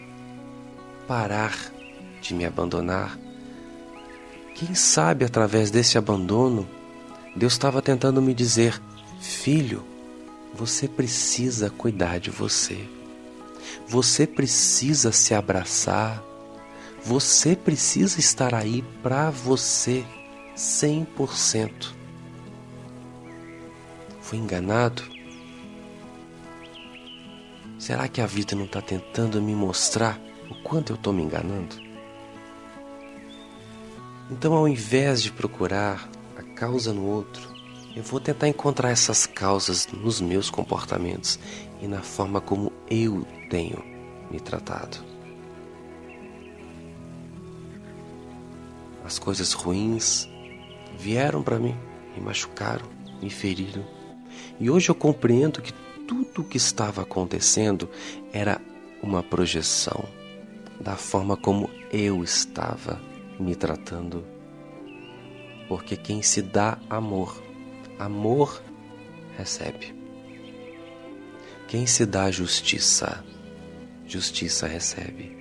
parar 1.07 1.57
de 2.21 2.35
me 2.35 2.45
abandonar. 2.45 3.19
Quem 4.55 4.75
sabe 4.75 5.25
através 5.25 5.71
desse 5.71 5.97
abandono, 5.97 6.69
Deus 7.37 7.53
estava 7.53 7.81
tentando 7.81 8.21
me 8.21 8.35
dizer: 8.35 8.81
Filho, 9.21 9.85
você 10.55 10.89
precisa 10.89 11.71
cuidar 11.71 12.19
de 12.19 12.31
você. 12.31 12.89
Você 13.87 14.27
precisa 14.27 15.13
se 15.13 15.35
abraçar. 15.35 16.23
Você 17.05 17.57
precisa 17.57 18.19
estar 18.21 18.55
aí 18.55 18.83
para 19.03 19.31
você 19.31 20.05
100%. 20.57 21.93
Fui 24.21 24.39
enganado? 24.39 25.03
Será 27.79 28.09
que 28.09 28.21
a 28.21 28.27
vida 28.27 28.55
não 28.55 28.65
está 28.65 28.83
tentando 28.83 29.41
me 29.41 29.55
mostrar 29.55 30.21
o 30.51 30.55
quanto 30.63 30.93
eu 30.93 30.97
estou 30.97 31.13
me 31.13 31.23
enganando? 31.23 31.77
Então, 34.31 34.53
ao 34.53 34.69
invés 34.69 35.23
de 35.23 35.33
procurar 35.33 36.07
a 36.37 36.43
causa 36.43 36.93
no 36.93 37.07
outro, 37.07 37.49
eu 37.97 38.03
vou 38.03 38.21
tentar 38.21 38.49
encontrar 38.49 38.91
essas 38.91 39.25
causas 39.25 39.87
nos 39.87 40.21
meus 40.21 40.51
comportamentos 40.51 41.39
e 41.81 41.89
na 41.89 42.03
forma 42.03 42.41
como 42.41 42.73
eu 42.91 43.27
tenho 43.49 43.83
me 44.31 44.39
tratado. 44.39 45.18
As 49.09 49.19
coisas 49.19 49.55
ruins 49.55 50.29
vieram 50.99 51.43
para 51.43 51.59
mim, 51.59 51.75
me 52.15 52.21
machucaram, 52.21 52.85
me 53.23 53.31
feriram. 53.31 53.83
E 54.61 54.69
hoje 54.69 54.91
eu 54.91 54.95
compreendo 54.95 55.63
que 55.63 55.73
tudo 56.07 56.43
o 56.43 56.45
que 56.45 56.59
estava 56.59 57.01
acontecendo 57.01 57.89
era 58.35 58.61
uma 59.03 59.23
projeção 59.23 60.05
da 60.79 60.95
forma 60.95 61.39
como 61.39 61.71
eu 61.91 62.23
estava 62.23 63.01
me 63.41 63.57
tratando. 63.57 64.27
Porque 65.69 65.97
quem 65.97 66.21
se 66.21 66.43
dá 66.43 66.77
amor, 66.91 67.43
amor 67.99 68.63
recebe. 69.39 69.95
Quem 71.67 71.87
se 71.87 72.05
dá 72.05 72.31
justiça, 72.31 73.25
justiça 74.07 74.67
recebe. 74.67 75.35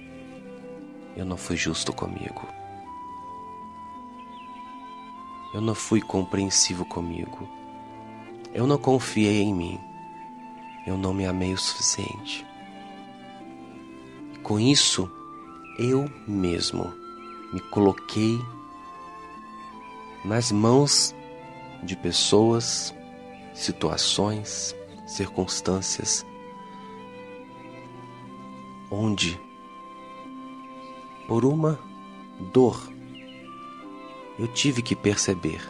Eu 1.17 1.25
não 1.25 1.35
fui 1.35 1.57
justo 1.57 1.91
comigo. 1.91 2.56
Eu 5.57 5.61
não 5.61 5.73
fui 5.73 5.99
compreensivo 5.99 6.85
comigo. 6.85 7.49
Eu 8.53 8.67
não 8.67 8.77
confiei 8.77 9.41
em 9.41 9.55
mim. 9.55 9.79
Eu 10.85 10.95
não 10.95 11.15
me 11.15 11.25
amei 11.25 11.51
o 11.51 11.57
suficiente. 11.57 12.45
Com 14.43 14.59
isso, 14.59 15.11
eu 15.79 16.07
mesmo 16.27 16.93
me 17.51 17.59
coloquei 17.71 18.39
nas 20.23 20.51
mãos 20.51 21.15
de 21.81 21.95
pessoas, 21.95 22.93
situações, 23.55 24.75
circunstâncias 25.07 26.23
onde, 28.91 29.41
por 31.27 31.43
uma 31.43 31.79
dor, 32.53 32.95
eu 34.37 34.47
tive 34.47 34.81
que 34.81 34.95
perceber 34.95 35.61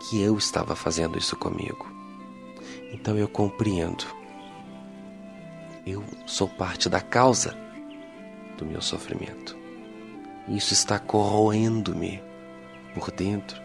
que 0.00 0.20
eu 0.20 0.36
estava 0.36 0.76
fazendo 0.76 1.18
isso 1.18 1.36
comigo. 1.36 1.86
Então 2.92 3.16
eu 3.16 3.28
compreendo. 3.28 4.04
Eu 5.86 6.04
sou 6.26 6.48
parte 6.48 6.88
da 6.88 7.00
causa 7.00 7.56
do 8.56 8.64
meu 8.64 8.80
sofrimento. 8.80 9.56
Isso 10.48 10.72
está 10.72 10.98
corroendo-me 10.98 12.22
por 12.94 13.10
dentro, 13.10 13.60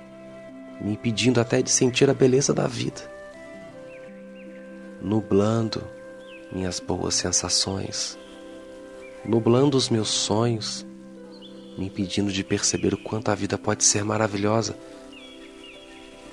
me 0.81 0.93
impedindo 0.93 1.39
até 1.39 1.61
de 1.61 1.69
sentir 1.69 2.09
a 2.09 2.13
beleza 2.13 2.53
da 2.53 2.67
vida, 2.67 3.01
nublando 5.01 5.83
minhas 6.51 6.79
boas 6.79 7.15
sensações, 7.15 8.17
nublando 9.23 9.77
os 9.77 9.89
meus 9.89 10.09
sonhos, 10.09 10.85
me 11.77 11.85
impedindo 11.85 12.31
de 12.31 12.43
perceber 12.43 12.93
o 12.93 12.97
quanto 12.97 13.29
a 13.29 13.35
vida 13.35 13.57
pode 13.57 13.83
ser 13.83 14.03
maravilhosa, 14.03 14.77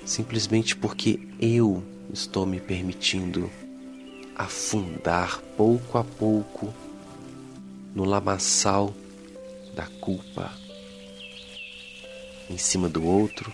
simplesmente 0.04 0.76
porque 0.76 1.20
eu 1.40 1.82
estou 2.12 2.46
me 2.46 2.60
permitindo 2.60 3.50
afundar 4.34 5.40
pouco 5.56 5.98
a 5.98 6.04
pouco 6.04 6.72
no 7.94 8.04
lamaçal 8.04 8.94
da 9.74 9.86
culpa 10.00 10.52
em 12.48 12.56
cima 12.56 12.88
do 12.88 13.04
outro, 13.04 13.52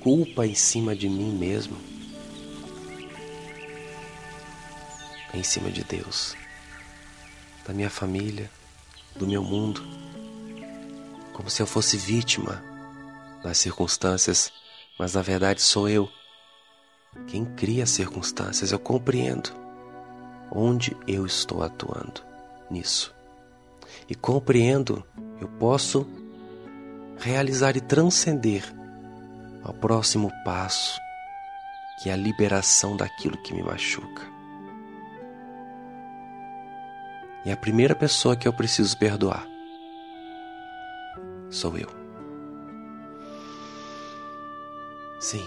culpa 0.00 0.46
em 0.46 0.54
cima 0.54 0.94
de 0.94 1.08
mim 1.08 1.32
mesmo, 1.32 1.76
em 5.32 5.42
cima 5.42 5.70
de 5.70 5.82
Deus, 5.82 6.36
da 7.66 7.72
minha 7.72 7.88
família, 7.88 8.50
do 9.16 9.26
meu 9.26 9.42
mundo, 9.42 9.82
como 11.32 11.50
se 11.50 11.62
eu 11.62 11.66
fosse 11.66 11.96
vítima 11.96 12.62
das 13.42 13.58
circunstâncias, 13.58 14.52
mas 14.98 15.14
na 15.14 15.22
verdade 15.22 15.60
sou 15.60 15.88
eu 15.88 16.08
quem 17.26 17.44
cria 17.44 17.84
as 17.84 17.90
circunstâncias. 17.90 18.72
Eu 18.72 18.78
compreendo 18.78 19.50
onde 20.50 20.96
eu 21.06 21.26
estou 21.26 21.62
atuando 21.62 22.22
nisso. 22.70 23.14
E 24.08 24.14
compreendo, 24.14 25.04
eu 25.40 25.48
posso 25.48 26.06
realizar 27.18 27.76
e 27.76 27.80
transcender 27.80 28.64
ao 29.62 29.72
próximo 29.72 30.30
passo, 30.44 30.98
que 32.02 32.10
é 32.10 32.12
a 32.12 32.16
liberação 32.16 32.96
daquilo 32.96 33.40
que 33.42 33.54
me 33.54 33.62
machuca. 33.62 34.33
E 37.44 37.52
a 37.52 37.56
primeira 37.56 37.94
pessoa 37.94 38.36
que 38.36 38.48
eu 38.48 38.52
preciso 38.52 38.96
perdoar 38.98 39.46
sou 41.50 41.78
eu. 41.78 41.88
Sim. 45.20 45.44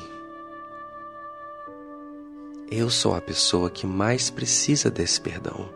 Eu 2.72 2.90
sou 2.90 3.16
a 3.16 3.22
pessoa 3.22 3.70
que 3.70 3.86
mais 3.86 4.30
precisa 4.30 4.90
desse 4.90 5.20
perdão. 5.20 5.70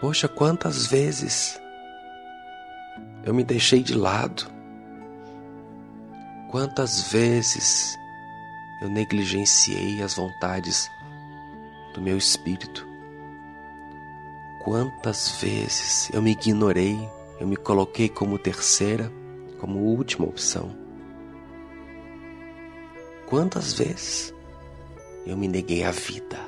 Poxa, 0.00 0.28
quantas 0.28 0.86
vezes 0.86 1.60
eu 3.24 3.34
me 3.34 3.44
deixei 3.44 3.82
de 3.82 3.94
lado. 3.94 4.50
Quantas 6.50 7.12
vezes 7.12 7.96
eu 8.82 8.88
negligenciei 8.88 10.02
as 10.02 10.14
vontades 10.14 10.88
do 11.94 12.00
meu 12.00 12.16
espírito. 12.16 12.89
Quantas 14.62 15.40
vezes 15.40 16.10
eu 16.12 16.20
me 16.20 16.32
ignorei, 16.32 16.98
eu 17.40 17.46
me 17.46 17.56
coloquei 17.56 18.10
como 18.10 18.38
terceira, 18.38 19.10
como 19.58 19.78
última 19.78 20.26
opção. 20.26 20.76
Quantas 23.26 23.72
vezes 23.72 24.34
eu 25.24 25.34
me 25.34 25.48
neguei 25.48 25.82
à 25.82 25.90
vida 25.90 26.38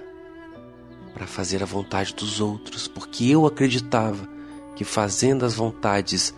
para 1.14 1.27
fazer 1.27 1.62
a 1.62 1.66
vontade 1.66 2.14
dos 2.14 2.38
outros, 2.38 2.87
porque 2.87 3.31
eu 3.31 3.46
acreditava 3.46 4.29
que 4.77 4.85
fazendo 4.85 5.46
as 5.46 5.55
vontades 5.55 6.35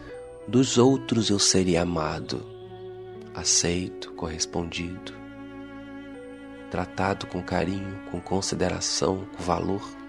dos 0.46 0.78
outros 0.78 1.28
eu 1.28 1.40
seria 1.40 1.82
amado, 1.82 2.46
aceito, 3.34 4.12
correspondido, 4.12 5.12
tratado 6.70 7.26
com 7.26 7.42
carinho, 7.42 8.00
com 8.12 8.20
consideração, 8.20 9.26
com 9.36 9.42
valor. 9.42 10.03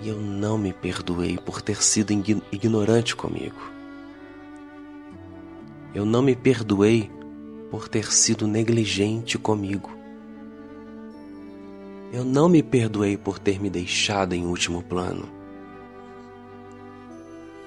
E 0.00 0.08
eu 0.08 0.16
não 0.16 0.56
me 0.56 0.72
perdoei 0.72 1.36
por 1.38 1.60
ter 1.60 1.82
sido 1.82 2.12
ignorante 2.52 3.16
comigo. 3.16 3.60
Eu 5.94 6.04
não 6.04 6.22
me 6.22 6.36
perdoei 6.36 7.10
por 7.70 7.88
ter 7.88 8.12
sido 8.12 8.46
negligente 8.46 9.38
comigo. 9.38 9.90
Eu 12.12 12.24
não 12.24 12.48
me 12.48 12.62
perdoei 12.62 13.16
por 13.16 13.38
ter 13.38 13.60
me 13.60 13.68
deixado 13.68 14.34
em 14.34 14.46
último 14.46 14.82
plano. 14.82 15.28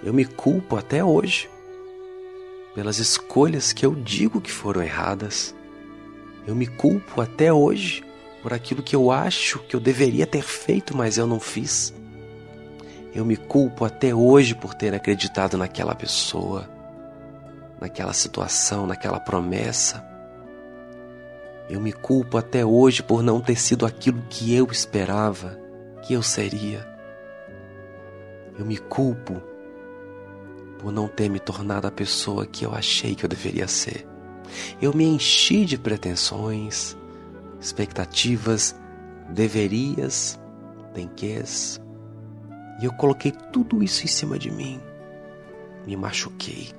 Eu 0.04 0.14
me 0.14 0.26
culpo 0.26 0.78
até 0.78 1.04
hoje 1.04 1.50
pelas 2.74 2.98
escolhas 2.98 3.74
que 3.74 3.86
eu 3.86 3.94
digo 3.94 4.42
que 4.42 4.52
foram 4.52 4.82
erradas. 4.82 5.54
Eu 6.48 6.56
me 6.56 6.66
culpo 6.66 7.22
até 7.22 7.54
hoje 7.54 8.04
por 8.42 8.54
aquilo 8.54 8.82
que 8.82 8.96
eu 8.96 9.12
acho 9.12 9.60
que 9.60 9.76
eu 9.76 9.80
deveria 9.80 10.26
ter 10.26 10.42
feito, 10.42 10.96
mas 10.96 11.18
eu 11.18 11.28
não 11.28 11.40
fiz. 11.40 11.94
Eu 13.14 13.26
me 13.26 13.36
culpo 13.36 13.84
até 13.84 14.16
hoje 14.16 14.56
por 14.56 14.74
ter 14.74 14.94
acreditado 14.94 15.58
naquela 15.58 15.94
pessoa, 15.94 16.70
naquela 17.80 18.14
situação, 18.14 18.88
naquela 18.88 19.20
promessa. 19.20 20.06
Eu 21.70 21.82
me 21.82 21.92
culpo 21.92 22.38
até 22.38 22.66
hoje 22.66 23.04
por 23.04 23.22
não 23.22 23.42
ter 23.42 23.58
sido 23.58 23.86
aquilo 23.86 24.22
que 24.30 24.56
eu 24.56 24.66
esperava 24.72 25.60
que 26.02 26.14
eu 26.14 26.24
seria. 26.24 26.88
Eu 28.58 28.66
me 28.66 28.78
culpo 28.78 29.42
por 30.80 30.92
não 30.92 31.08
ter 31.08 31.30
me 31.30 31.40
tornado 31.40 31.88
a 31.88 31.92
pessoa 31.92 32.46
que 32.46 32.66
eu 32.66 32.74
achei 32.74 33.14
que 33.14 33.26
eu 33.26 33.30
deveria 33.30 33.68
ser. 33.68 34.08
Eu 34.82 34.94
me 34.94 35.04
enchi 35.04 35.66
de 35.66 35.78
pretensões, 35.78 36.96
expectativas, 37.60 38.76
deverias, 39.30 40.40
tenques, 40.94 41.81
e 42.82 42.86
eu 42.86 42.92
coloquei 42.94 43.32
tudo 43.32 43.84
isso 43.84 44.04
em 44.04 44.08
cima 44.08 44.40
de 44.40 44.50
mim. 44.50 44.82
Me 45.86 45.96
machuquei. 45.96 46.70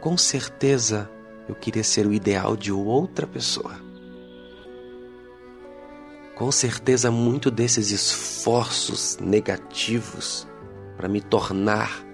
Com 0.00 0.16
certeza 0.18 1.10
eu 1.48 1.54
queria 1.54 1.82
ser 1.82 2.06
o 2.06 2.12
ideal 2.12 2.56
de 2.56 2.70
outra 2.70 3.26
pessoa. 3.26 3.74
Com 6.34 6.52
certeza, 6.52 7.10
muito 7.10 7.50
desses 7.50 7.90
esforços 7.90 9.16
negativos 9.18 10.46
para 10.96 11.08
me 11.08 11.22
tornar 11.22 12.04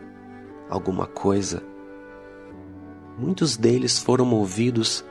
alguma 0.70 1.08
coisa. 1.08 1.60
Muitos 3.18 3.56
deles 3.56 3.98
foram 3.98 4.24
movidos 4.24 5.04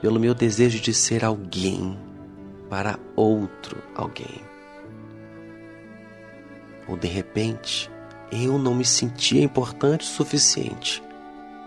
pelo 0.00 0.18
meu 0.18 0.34
desejo 0.34 0.80
de 0.80 0.94
ser 0.94 1.22
alguém 1.22 1.98
para 2.70 2.98
outro 3.14 3.82
alguém 3.94 4.55
ou 6.88 6.96
de 6.96 7.08
repente 7.08 7.90
eu 8.30 8.58
não 8.58 8.74
me 8.74 8.84
sentia 8.84 9.42
importante 9.42 10.02
o 10.02 10.08
suficiente. 10.08 11.02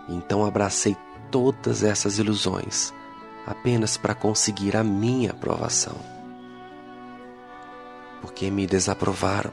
Então 0.08 0.44
abracei 0.44 0.96
todas 1.30 1.82
essas 1.82 2.18
ilusões 2.18 2.92
apenas 3.46 3.96
para 3.96 4.14
conseguir 4.14 4.76
a 4.76 4.84
minha 4.84 5.30
aprovação. 5.30 5.96
Porque 8.20 8.50
me 8.50 8.66
desaprovaram. 8.66 9.52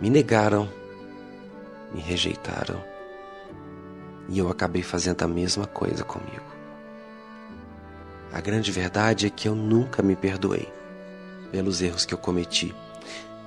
Me 0.00 0.10
negaram, 0.10 0.70
me 1.92 2.00
rejeitaram. 2.00 2.82
E 4.28 4.38
eu 4.38 4.48
acabei 4.48 4.82
fazendo 4.82 5.22
a 5.22 5.28
mesma 5.28 5.66
coisa 5.66 6.04
comigo. 6.04 6.44
A 8.32 8.40
grande 8.40 8.70
verdade 8.70 9.26
é 9.26 9.30
que 9.30 9.48
eu 9.48 9.54
nunca 9.54 10.02
me 10.02 10.14
perdoei 10.14 10.70
pelos 11.46 11.80
erros 11.80 12.04
que 12.04 12.14
eu 12.14 12.18
cometi. 12.18 12.74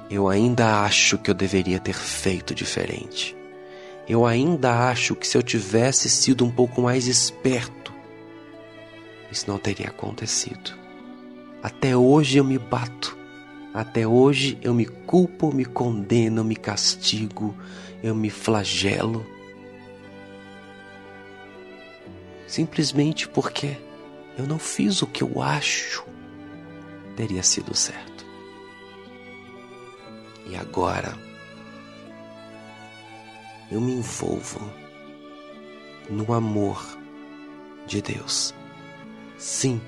Eu 0.10 0.28
ainda 0.28 0.82
acho 0.82 1.18
que 1.18 1.30
eu 1.30 1.36
deveria 1.36 1.80
ter 1.80 1.94
feito 1.94 2.56
diferente. 2.56 3.38
Eu 4.08 4.26
ainda 4.26 4.90
acho 4.90 5.16
que 5.16 5.28
se 5.28 5.38
eu 5.38 5.44
tivesse 5.44 6.10
sido 6.10 6.44
um 6.44 6.50
pouco 6.50 6.82
mais 6.82 7.06
esperto, 7.06 7.94
isso 9.32 9.46
não 9.48 9.60
teria 9.60 9.90
acontecido. 9.90 10.74
Até 11.62 11.96
hoje 11.96 12.40
eu 12.40 12.44
me 12.44 12.58
bato. 12.58 13.16
Até 13.72 14.08
hoje 14.08 14.58
eu 14.64 14.74
me 14.74 14.86
culpo, 14.86 15.54
me 15.54 15.64
condeno, 15.64 16.44
me 16.44 16.56
castigo, 16.56 17.56
eu 18.02 18.16
me 18.16 18.32
flagelo. 18.32 19.24
Simplesmente 22.48 23.28
porque 23.28 23.78
eu 24.36 24.48
não 24.48 24.58
fiz 24.58 25.04
o 25.04 25.08
que 25.08 25.22
eu 25.22 25.40
acho 25.40 26.04
teria 27.20 27.44
sido 27.44 27.76
certo. 27.76 28.26
E 30.46 30.56
agora 30.56 31.14
eu 33.70 33.82
me 33.82 33.92
envolvo 33.92 34.62
no 36.10 36.34
amor 36.34 36.82
de 37.86 38.02
Deus. 38.02 38.56
Sim, 39.38 39.82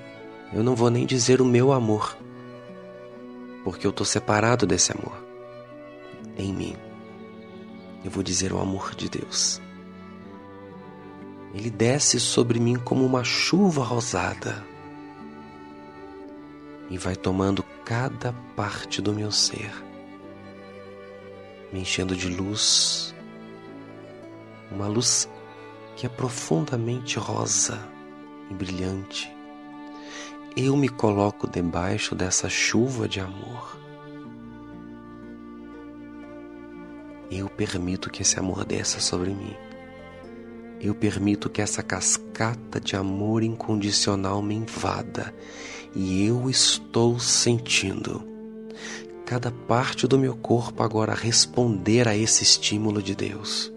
eu 0.52 0.62
não 0.62 0.76
vou 0.76 0.90
nem 0.90 1.06
dizer 1.06 1.40
o 1.40 1.44
meu 1.46 1.72
amor, 1.72 2.18
porque 3.64 3.86
eu 3.86 3.92
estou 3.92 4.04
separado 4.04 4.66
desse 4.66 4.92
amor 4.92 5.16
em 6.36 6.52
mim. 6.52 6.76
Eu 8.04 8.10
vou 8.10 8.22
dizer 8.22 8.52
o 8.52 8.58
amor 8.58 8.94
de 8.94 9.08
Deus. 9.08 9.58
Ele 11.54 11.70
desce 11.70 12.20
sobre 12.20 12.60
mim 12.60 12.76
como 12.76 13.06
uma 13.06 13.24
chuva 13.24 13.82
rosada 13.82 14.70
e 16.92 16.98
vai 16.98 17.16
tomando 17.16 17.62
cada 17.86 18.34
parte 18.54 19.00
do 19.00 19.14
meu 19.14 19.32
ser, 19.32 19.72
me 21.72 21.80
enchendo 21.80 22.14
de 22.14 22.28
luz, 22.28 23.14
uma 24.70 24.86
luz 24.86 25.26
que 25.96 26.04
é 26.04 26.08
profundamente 26.10 27.18
rosa 27.18 27.82
e 28.50 28.54
brilhante. 28.54 29.34
Eu 30.54 30.76
me 30.76 30.86
coloco 30.86 31.48
debaixo 31.48 32.14
dessa 32.14 32.50
chuva 32.50 33.08
de 33.08 33.20
amor. 33.20 33.74
Eu 37.30 37.48
permito 37.48 38.10
que 38.10 38.20
esse 38.20 38.38
amor 38.38 38.66
desça 38.66 39.00
sobre 39.00 39.30
mim. 39.30 39.56
Eu 40.78 40.94
permito 40.94 41.48
que 41.48 41.62
essa 41.62 41.82
cascata 41.82 42.78
de 42.78 42.96
amor 42.96 43.42
incondicional 43.42 44.42
me 44.42 44.54
invada 44.54 45.32
e 45.94 46.26
eu 46.26 46.48
estou 46.48 47.18
sentindo 47.18 48.32
cada 49.26 49.50
parte 49.50 50.06
do 50.06 50.18
meu 50.18 50.36
corpo 50.36 50.82
agora 50.82 51.14
responder 51.14 52.06
a 52.06 52.14
esse 52.14 52.42
estímulo 52.42 53.02
de 53.02 53.14
Deus. 53.14 53.72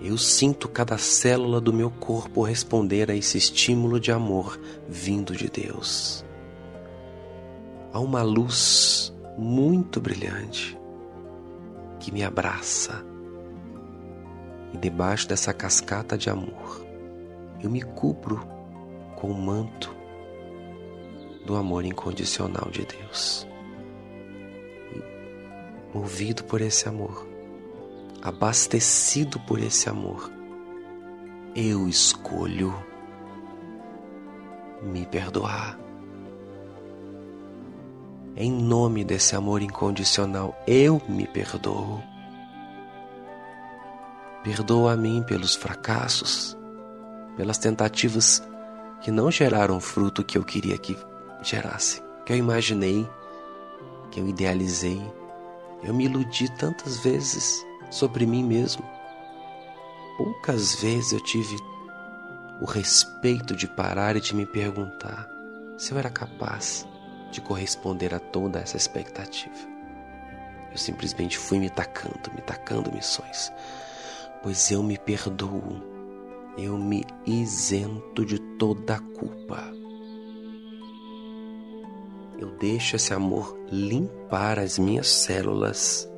Eu 0.00 0.16
sinto 0.16 0.66
cada 0.66 0.96
célula 0.96 1.60
do 1.60 1.74
meu 1.74 1.90
corpo 1.90 2.42
responder 2.42 3.10
a 3.10 3.14
esse 3.14 3.36
estímulo 3.36 4.00
de 4.00 4.10
amor 4.10 4.58
vindo 4.88 5.36
de 5.36 5.50
Deus. 5.50 6.24
Há 7.92 8.00
uma 8.00 8.22
luz 8.22 9.12
muito 9.36 10.00
brilhante 10.00 10.78
que 11.98 12.10
me 12.10 12.22
abraça. 12.22 13.04
E 14.72 14.78
debaixo 14.78 15.28
dessa 15.28 15.52
cascata 15.52 16.16
de 16.16 16.30
amor, 16.30 16.82
eu 17.62 17.68
me 17.68 17.82
cubro 17.82 18.59
com 19.20 19.30
o 19.30 19.34
manto 19.34 19.94
do 21.44 21.54
amor 21.54 21.84
incondicional 21.84 22.70
de 22.70 22.86
Deus. 22.86 23.46
Movido 25.94 26.44
por 26.44 26.60
esse 26.60 26.88
amor, 26.88 27.26
abastecido 28.22 29.38
por 29.40 29.58
esse 29.58 29.88
amor, 29.88 30.30
eu 31.54 31.86
escolho 31.86 32.72
me 34.82 35.04
perdoar. 35.04 35.78
Em 38.36 38.50
nome 38.50 39.04
desse 39.04 39.36
amor 39.36 39.60
incondicional, 39.60 40.58
eu 40.66 41.02
me 41.08 41.26
perdoo. 41.26 42.00
Perdoa 44.42 44.92
a 44.92 44.96
mim 44.96 45.22
pelos 45.22 45.54
fracassos, 45.54 46.56
pelas 47.36 47.58
tentativas 47.58 48.42
que 49.00 49.10
não 49.10 49.30
geraram 49.30 49.76
o 49.76 49.80
fruto 49.80 50.22
que 50.22 50.36
eu 50.36 50.44
queria 50.44 50.76
que 50.76 50.96
gerasse, 51.42 52.02
que 52.24 52.32
eu 52.32 52.36
imaginei, 52.36 53.08
que 54.10 54.20
eu 54.20 54.28
idealizei. 54.28 55.00
Eu 55.82 55.94
me 55.94 56.04
iludi 56.04 56.50
tantas 56.56 56.98
vezes 56.98 57.64
sobre 57.90 58.26
mim 58.26 58.44
mesmo. 58.44 58.84
Poucas 60.18 60.74
vezes 60.74 61.12
eu 61.12 61.20
tive 61.24 61.56
o 62.60 62.66
respeito 62.66 63.56
de 63.56 63.66
parar 63.66 64.16
e 64.16 64.20
de 64.20 64.36
me 64.36 64.44
perguntar 64.44 65.26
se 65.78 65.92
eu 65.92 65.98
era 65.98 66.10
capaz 66.10 66.86
de 67.30 67.40
corresponder 67.40 68.14
a 68.14 68.18
toda 68.18 68.58
essa 68.58 68.76
expectativa. 68.76 69.70
Eu 70.70 70.76
simplesmente 70.76 71.38
fui 71.38 71.58
me 71.58 71.70
tacando, 71.70 72.30
me 72.34 72.42
tacando 72.42 72.92
missões, 72.92 73.50
pois 74.42 74.70
eu 74.70 74.82
me 74.82 74.98
perdoo 74.98 75.82
eu 76.64 76.76
me 76.76 77.04
isento 77.26 78.24
de 78.24 78.38
toda 78.38 78.96
a 78.96 79.00
culpa. 79.00 79.72
Eu 82.38 82.50
deixo 82.58 82.96
esse 82.96 83.12
amor 83.12 83.58
limpar 83.70 84.58
as 84.58 84.78
minhas 84.78 85.08
células 85.08 86.08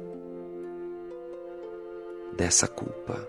dessa 2.36 2.66
culpa, 2.66 3.28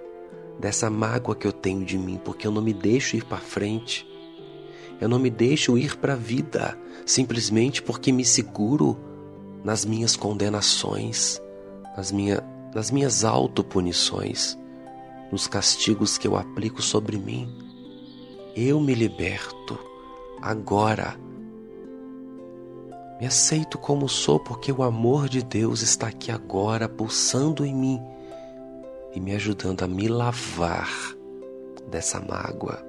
dessa 0.60 0.90
mágoa 0.90 1.36
que 1.36 1.46
eu 1.46 1.52
tenho 1.52 1.86
de 1.86 1.98
mim, 1.98 2.20
porque 2.24 2.48
eu 2.48 2.52
não 2.52 2.62
me 2.62 2.74
deixo 2.74 3.16
ir 3.16 3.26
para 3.26 3.38
frente. 3.38 4.08
Eu 5.02 5.10
não 5.10 5.20
me 5.20 5.30
deixo 5.30 5.78
ir 5.78 5.98
para 5.98 6.14
a 6.14 6.18
vida 6.18 6.78
simplesmente 7.06 7.82
porque 7.82 8.12
me 8.12 8.24
seguro 8.24 8.98
nas 9.64 9.86
minhas 9.86 10.16
condenações, 10.16 11.42
nas, 11.98 12.12
minha, 12.12 12.44
nas 12.74 12.92
minhas 12.92 13.24
autopunições 13.24 14.58
nos 15.32 15.48
castigos 15.48 16.18
que 16.18 16.28
eu 16.28 16.36
aplico 16.36 16.82
sobre 16.82 17.18
mim. 17.18 17.50
Eu 18.56 18.80
me 18.80 18.94
liberto 18.94 19.80
agora. 20.42 21.18
Me 23.20 23.26
aceito 23.26 23.78
como 23.78 24.08
sou, 24.08 24.40
porque 24.40 24.72
o 24.72 24.84
amor 24.84 25.30
de 25.30 25.42
Deus 25.42 25.82
está 25.82 26.08
aqui 26.08 26.32
agora, 26.32 26.88
pulsando 26.88 27.66
em 27.66 27.74
mim 27.74 28.02
e 29.16 29.20
me 29.20 29.34
ajudando 29.34 29.84
a 29.84 29.88
me 29.88 30.08
lavar 30.08 30.90
dessa 31.90 32.20
mágoa. 32.20 32.86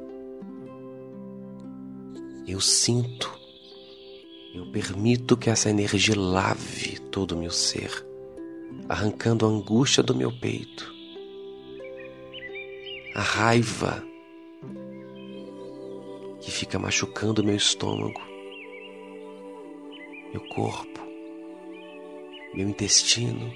Eu 2.46 2.60
sinto, 2.60 3.32
eu 4.54 4.66
permito 4.70 5.36
que 5.36 5.48
essa 5.48 5.70
energia 5.70 6.18
lave 6.18 6.98
todo 7.10 7.32
o 7.32 7.38
meu 7.38 7.50
ser, 7.50 8.06
arrancando 8.88 9.46
a 9.46 9.48
angústia 9.48 10.02
do 10.02 10.14
meu 10.14 10.30
peito 10.30 10.93
a 13.14 13.20
raiva 13.20 14.02
que 16.40 16.50
fica 16.50 16.80
machucando 16.80 17.44
meu 17.44 17.54
estômago, 17.54 18.20
meu 20.32 20.40
corpo, 20.48 21.00
meu 22.52 22.68
intestino, 22.68 23.52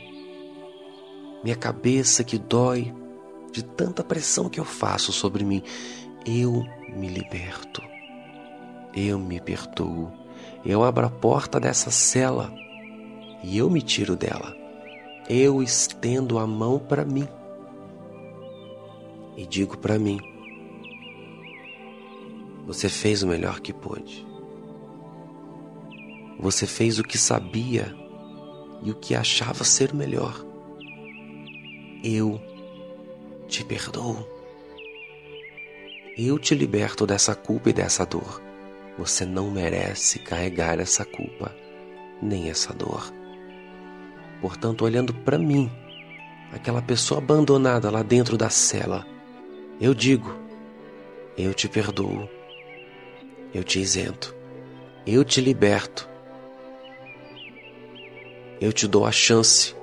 minha 1.42 1.56
cabeça 1.56 2.22
que 2.22 2.38
dói 2.38 2.94
de 3.50 3.64
tanta 3.64 4.04
pressão 4.04 4.48
que 4.48 4.60
eu 4.60 4.64
faço 4.64 5.12
sobre 5.12 5.44
mim. 5.44 5.62
Eu 6.24 6.64
me 6.94 7.08
liberto, 7.08 7.82
eu 8.94 9.18
me 9.18 9.40
perdoo, 9.40 10.12
eu 10.64 10.84
abro 10.84 11.06
a 11.06 11.10
porta 11.10 11.58
dessa 11.58 11.90
cela 11.90 12.52
e 13.42 13.58
eu 13.58 13.68
me 13.68 13.82
tiro 13.82 14.14
dela. 14.14 14.56
Eu 15.28 15.60
estendo 15.62 16.38
a 16.38 16.46
mão 16.46 16.78
para 16.78 17.04
mim 17.04 17.28
e 19.38 19.46
digo 19.46 19.78
para 19.78 19.98
mim: 20.00 20.18
Você 22.66 22.88
fez 22.88 23.22
o 23.22 23.28
melhor 23.28 23.60
que 23.60 23.72
pôde. 23.72 24.26
Você 26.40 26.66
fez 26.66 26.98
o 26.98 27.04
que 27.04 27.16
sabia 27.16 27.94
e 28.82 28.90
o 28.90 28.96
que 28.96 29.14
achava 29.14 29.62
ser 29.62 29.94
melhor. 29.94 30.44
Eu 32.02 32.40
te 33.46 33.64
perdoo. 33.64 34.26
Eu 36.16 36.36
te 36.36 36.54
liberto 36.54 37.06
dessa 37.06 37.34
culpa 37.34 37.70
e 37.70 37.72
dessa 37.72 38.04
dor. 38.04 38.42
Você 38.98 39.24
não 39.24 39.52
merece 39.52 40.18
carregar 40.18 40.80
essa 40.80 41.04
culpa 41.04 41.54
nem 42.20 42.50
essa 42.50 42.74
dor. 42.74 43.12
Portanto, 44.40 44.84
olhando 44.84 45.14
para 45.14 45.38
mim, 45.38 45.70
aquela 46.52 46.82
pessoa 46.82 47.18
abandonada 47.18 47.88
lá 47.90 48.02
dentro 48.02 48.36
da 48.36 48.50
cela, 48.50 49.06
eu 49.80 49.94
digo: 49.94 50.34
eu 51.36 51.54
te 51.54 51.68
perdoo, 51.68 52.28
eu 53.54 53.62
te 53.62 53.78
isento, 53.78 54.34
eu 55.06 55.24
te 55.24 55.40
liberto, 55.40 56.08
eu 58.60 58.72
te 58.72 58.88
dou 58.88 59.06
a 59.06 59.12
chance 59.12 59.74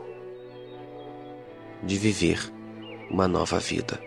de 1.81 1.97
viver 1.97 2.39
uma 3.09 3.27
nova 3.27 3.59
vida. 3.59 4.01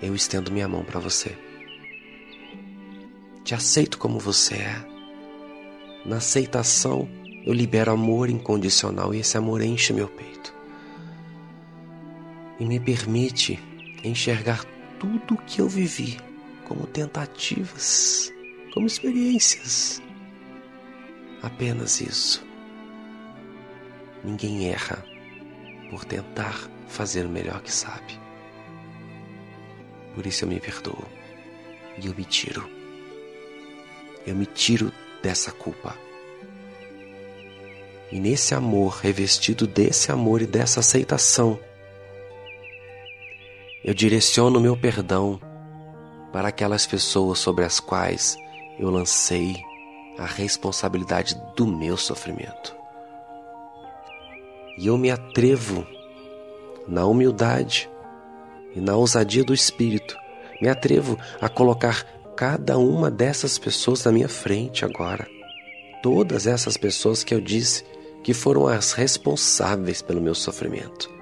Eu 0.00 0.14
estendo 0.14 0.52
minha 0.52 0.68
mão 0.68 0.84
para 0.84 1.00
você. 1.00 1.36
Te 3.42 3.54
aceito 3.54 3.98
como 3.98 4.18
você 4.18 4.54
é. 4.54 4.84
Na 6.04 6.16
aceitação, 6.16 7.08
eu 7.44 7.52
libero 7.52 7.90
amor 7.90 8.30
incondicional 8.30 9.14
e 9.14 9.20
esse 9.20 9.36
amor 9.36 9.62
enche 9.62 9.92
meu 9.92 10.08
peito. 10.08 10.53
E 12.58 12.64
me 12.64 12.78
permite 12.78 13.58
enxergar 14.02 14.64
tudo 14.98 15.34
o 15.34 15.38
que 15.38 15.60
eu 15.60 15.68
vivi 15.68 16.18
como 16.64 16.86
tentativas, 16.86 18.32
como 18.72 18.86
experiências. 18.86 20.02
Apenas 21.42 22.00
isso. 22.00 22.44
Ninguém 24.22 24.70
erra 24.70 25.04
por 25.90 26.04
tentar 26.04 26.70
fazer 26.88 27.26
o 27.26 27.28
melhor 27.28 27.60
que 27.60 27.72
sabe. 27.72 28.18
Por 30.14 30.26
isso 30.26 30.44
eu 30.44 30.48
me 30.48 30.60
perdoo 30.60 31.04
e 32.02 32.06
eu 32.06 32.14
me 32.14 32.24
tiro. 32.24 32.68
Eu 34.26 34.34
me 34.34 34.46
tiro 34.46 34.90
dessa 35.22 35.52
culpa. 35.52 35.96
E 38.10 38.18
nesse 38.20 38.54
amor, 38.54 39.00
revestido 39.02 39.66
desse 39.66 40.12
amor 40.12 40.40
e 40.40 40.46
dessa 40.46 40.80
aceitação, 40.80 41.58
eu 43.84 43.92
direciono 43.92 44.58
meu 44.58 44.74
perdão 44.74 45.38
para 46.32 46.48
aquelas 46.48 46.86
pessoas 46.86 47.38
sobre 47.38 47.66
as 47.66 47.78
quais 47.78 48.34
eu 48.78 48.88
lancei 48.88 49.62
a 50.18 50.24
responsabilidade 50.24 51.36
do 51.54 51.66
meu 51.66 51.96
sofrimento. 51.98 52.74
E 54.78 54.86
eu 54.86 54.96
me 54.96 55.10
atrevo, 55.10 55.86
na 56.88 57.04
humildade 57.04 57.88
e 58.74 58.80
na 58.80 58.96
ousadia 58.96 59.44
do 59.44 59.52
Espírito, 59.52 60.16
me 60.62 60.68
atrevo 60.68 61.18
a 61.38 61.48
colocar 61.48 62.04
cada 62.34 62.78
uma 62.78 63.10
dessas 63.10 63.58
pessoas 63.58 64.02
na 64.02 64.10
minha 64.10 64.28
frente 64.28 64.84
agora. 64.84 65.28
Todas 66.02 66.46
essas 66.46 66.78
pessoas 66.78 67.22
que 67.22 67.34
eu 67.34 67.40
disse 67.40 67.84
que 68.22 68.32
foram 68.32 68.66
as 68.66 68.92
responsáveis 68.92 70.00
pelo 70.00 70.22
meu 70.22 70.34
sofrimento. 70.34 71.13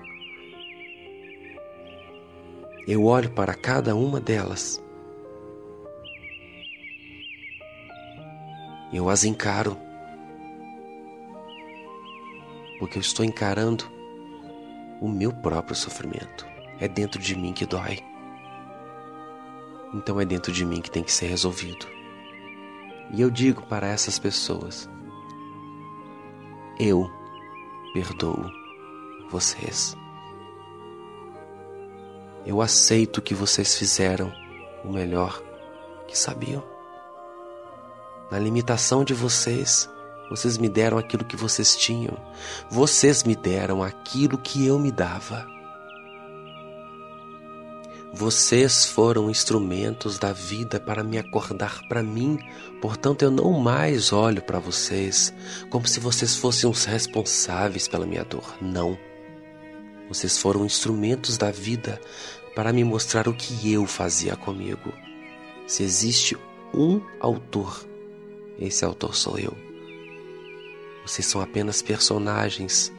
Eu 2.86 3.04
olho 3.04 3.30
para 3.30 3.54
cada 3.54 3.94
uma 3.94 4.20
delas. 4.20 4.82
Eu 8.92 9.08
as 9.08 9.24
encaro 9.24 9.76
porque 12.82 12.98
eu 12.98 13.00
estou 13.00 13.24
encarando 13.24 13.84
o 15.00 15.08
meu 15.08 15.32
próprio 15.32 15.76
sofrimento. 15.76 16.44
É 16.80 16.88
dentro 16.88 17.20
de 17.20 17.36
mim 17.36 17.52
que 17.52 17.64
dói. 17.64 18.00
Então 19.94 20.20
é 20.20 20.24
dentro 20.24 20.50
de 20.50 20.64
mim 20.64 20.80
que 20.80 20.90
tem 20.90 21.04
que 21.04 21.12
ser 21.12 21.26
resolvido. 21.26 21.86
E 23.12 23.20
eu 23.20 23.30
digo 23.30 23.62
para 23.66 23.86
essas 23.86 24.18
pessoas: 24.18 24.90
eu 26.80 27.08
perdoo 27.94 28.50
vocês. 29.30 29.94
Eu 32.44 32.60
aceito 32.60 33.22
que 33.22 33.34
vocês 33.34 33.76
fizeram 33.76 34.32
o 34.84 34.92
melhor 34.92 35.42
que 36.08 36.18
sabiam. 36.18 36.62
Na 38.30 38.38
limitação 38.38 39.04
de 39.04 39.14
vocês, 39.14 39.88
vocês 40.28 40.58
me 40.58 40.68
deram 40.68 40.98
aquilo 40.98 41.24
que 41.24 41.36
vocês 41.36 41.76
tinham. 41.76 42.16
Vocês 42.70 43.22
me 43.22 43.36
deram 43.36 43.82
aquilo 43.82 44.38
que 44.38 44.66
eu 44.66 44.78
me 44.78 44.90
dava. 44.90 45.46
Vocês 48.14 48.84
foram 48.84 49.30
instrumentos 49.30 50.18
da 50.18 50.32
vida 50.32 50.80
para 50.80 51.02
me 51.02 51.18
acordar 51.18 51.80
para 51.88 52.02
mim, 52.02 52.38
portanto 52.80 53.22
eu 53.22 53.30
não 53.30 53.58
mais 53.58 54.12
olho 54.12 54.42
para 54.42 54.58
vocês 54.58 55.32
como 55.70 55.86
se 55.86 55.98
vocês 55.98 56.36
fossem 56.36 56.68
os 56.68 56.84
responsáveis 56.84 57.88
pela 57.88 58.04
minha 58.04 58.24
dor. 58.24 58.54
Não. 58.60 59.11
Vocês 60.12 60.36
foram 60.36 60.66
instrumentos 60.66 61.38
da 61.38 61.50
vida 61.50 61.98
para 62.54 62.70
me 62.70 62.84
mostrar 62.84 63.26
o 63.28 63.32
que 63.32 63.72
eu 63.72 63.86
fazia 63.86 64.36
comigo. 64.36 64.92
Se 65.66 65.82
existe 65.82 66.36
um 66.74 67.00
autor, 67.18 67.82
esse 68.58 68.84
autor 68.84 69.14
sou 69.16 69.38
eu. 69.38 69.56
Vocês 71.06 71.26
são 71.26 71.40
apenas 71.40 71.80
personagens 71.80 72.92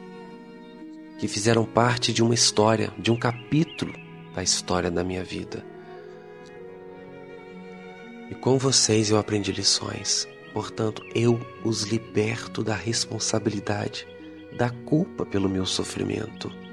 que 1.20 1.28
fizeram 1.28 1.64
parte 1.64 2.12
de 2.12 2.20
uma 2.20 2.34
história, 2.34 2.92
de 2.98 3.12
um 3.12 3.16
capítulo 3.16 3.92
da 4.34 4.42
história 4.42 4.90
da 4.90 5.04
minha 5.04 5.22
vida. 5.22 5.64
E 8.28 8.34
com 8.34 8.58
vocês 8.58 9.10
eu 9.10 9.18
aprendi 9.18 9.52
lições. 9.52 10.26
Portanto, 10.52 11.00
eu 11.14 11.40
os 11.62 11.84
liberto 11.84 12.64
da 12.64 12.74
responsabilidade, 12.74 14.04
da 14.58 14.70
culpa 14.70 15.24
pelo 15.24 15.48
meu 15.48 15.64
sofrimento. 15.64 16.63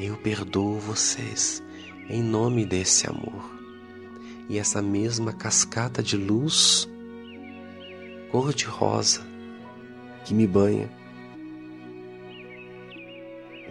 Eu 0.00 0.16
perdoo 0.16 0.78
vocês 0.78 1.60
em 2.08 2.22
nome 2.22 2.64
desse 2.64 3.08
amor. 3.08 3.58
E 4.48 4.56
essa 4.56 4.80
mesma 4.80 5.32
cascata 5.32 6.00
de 6.00 6.16
luz 6.16 6.88
cor-de-rosa 8.30 9.26
que 10.24 10.32
me 10.32 10.46
banha. 10.46 10.88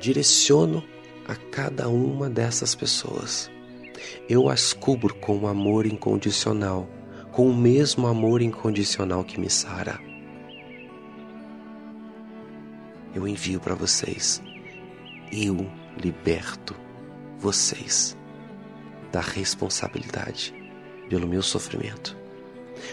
Direciono 0.01 0.83
a 1.25 1.35
cada 1.35 1.87
uma 1.87 2.29
dessas 2.29 2.75
pessoas. 2.75 3.49
Eu 4.27 4.49
as 4.49 4.73
cubro 4.73 5.15
com 5.15 5.37
um 5.37 5.47
amor 5.47 5.85
incondicional, 5.85 6.89
com 7.31 7.49
o 7.49 7.55
mesmo 7.55 8.05
amor 8.05 8.41
incondicional 8.41 9.23
que 9.23 9.39
me 9.39 9.49
sara. 9.49 9.97
Eu 13.15 13.25
envio 13.25 13.61
para 13.61 13.75
vocês. 13.75 14.41
Eu 15.31 15.65
liberto 15.97 16.75
vocês 17.39 18.17
da 19.11 19.21
responsabilidade 19.21 20.53
pelo 21.09 21.27
meu 21.27 21.41
sofrimento 21.41 22.17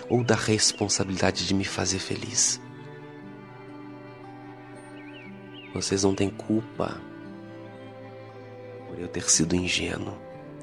ou 0.09 0.23
da 0.23 0.35
responsabilidade 0.35 1.47
de 1.47 1.55
me 1.55 1.65
fazer 1.65 1.99
feliz. 1.99 2.61
Vocês 5.75 6.05
não 6.05 6.15
têm 6.15 6.31
culpa 6.31 7.01
por 8.89 8.99
eu 8.99 9.09
ter 9.09 9.29
sido 9.29 9.57
ingênuo, 9.57 10.17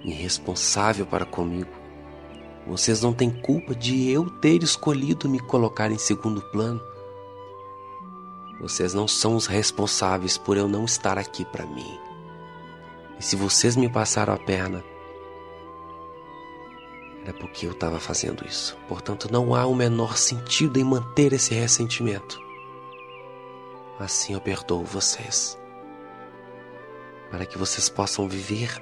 irresponsável 0.04 1.06
para 1.06 1.26
comigo. 1.26 1.72
Vocês 2.66 3.02
não 3.02 3.14
têm 3.14 3.30
culpa 3.30 3.76
de 3.76 4.10
eu 4.10 4.30
ter 4.30 4.64
escolhido 4.64 5.28
me 5.28 5.40
colocar 5.40 5.92
em 5.92 5.98
segundo 5.98 6.42
plano. 6.42 6.82
Vocês 8.62 8.94
não 8.94 9.08
são 9.08 9.36
os 9.36 9.48
responsáveis 9.48 10.38
por 10.38 10.56
eu 10.56 10.68
não 10.68 10.86
estar 10.86 11.18
aqui 11.18 11.44
para 11.44 11.66
mim. 11.66 12.11
E 13.22 13.24
se 13.24 13.36
vocês 13.36 13.76
me 13.78 13.88
passaram 13.88 14.34
a 14.34 14.38
perna, 14.38 14.84
era 17.24 17.34
porque 17.34 17.68
eu 17.68 17.72
estava 17.72 18.00
fazendo 18.00 18.44
isso. 18.46 18.76
Portanto, 18.90 19.32
não 19.32 19.54
há 19.54 19.66
o 19.68 19.76
menor 19.76 20.18
sentido 20.18 20.80
em 20.80 20.84
manter 20.84 21.32
esse 21.32 21.54
ressentimento 21.54 22.52
assim 24.04 24.34
eu 24.34 24.42
perdoo 24.42 24.84
vocês, 24.84 25.58
para 27.30 27.46
que 27.46 27.58
vocês 27.58 27.90
possam 27.90 28.28
viver 28.28 28.82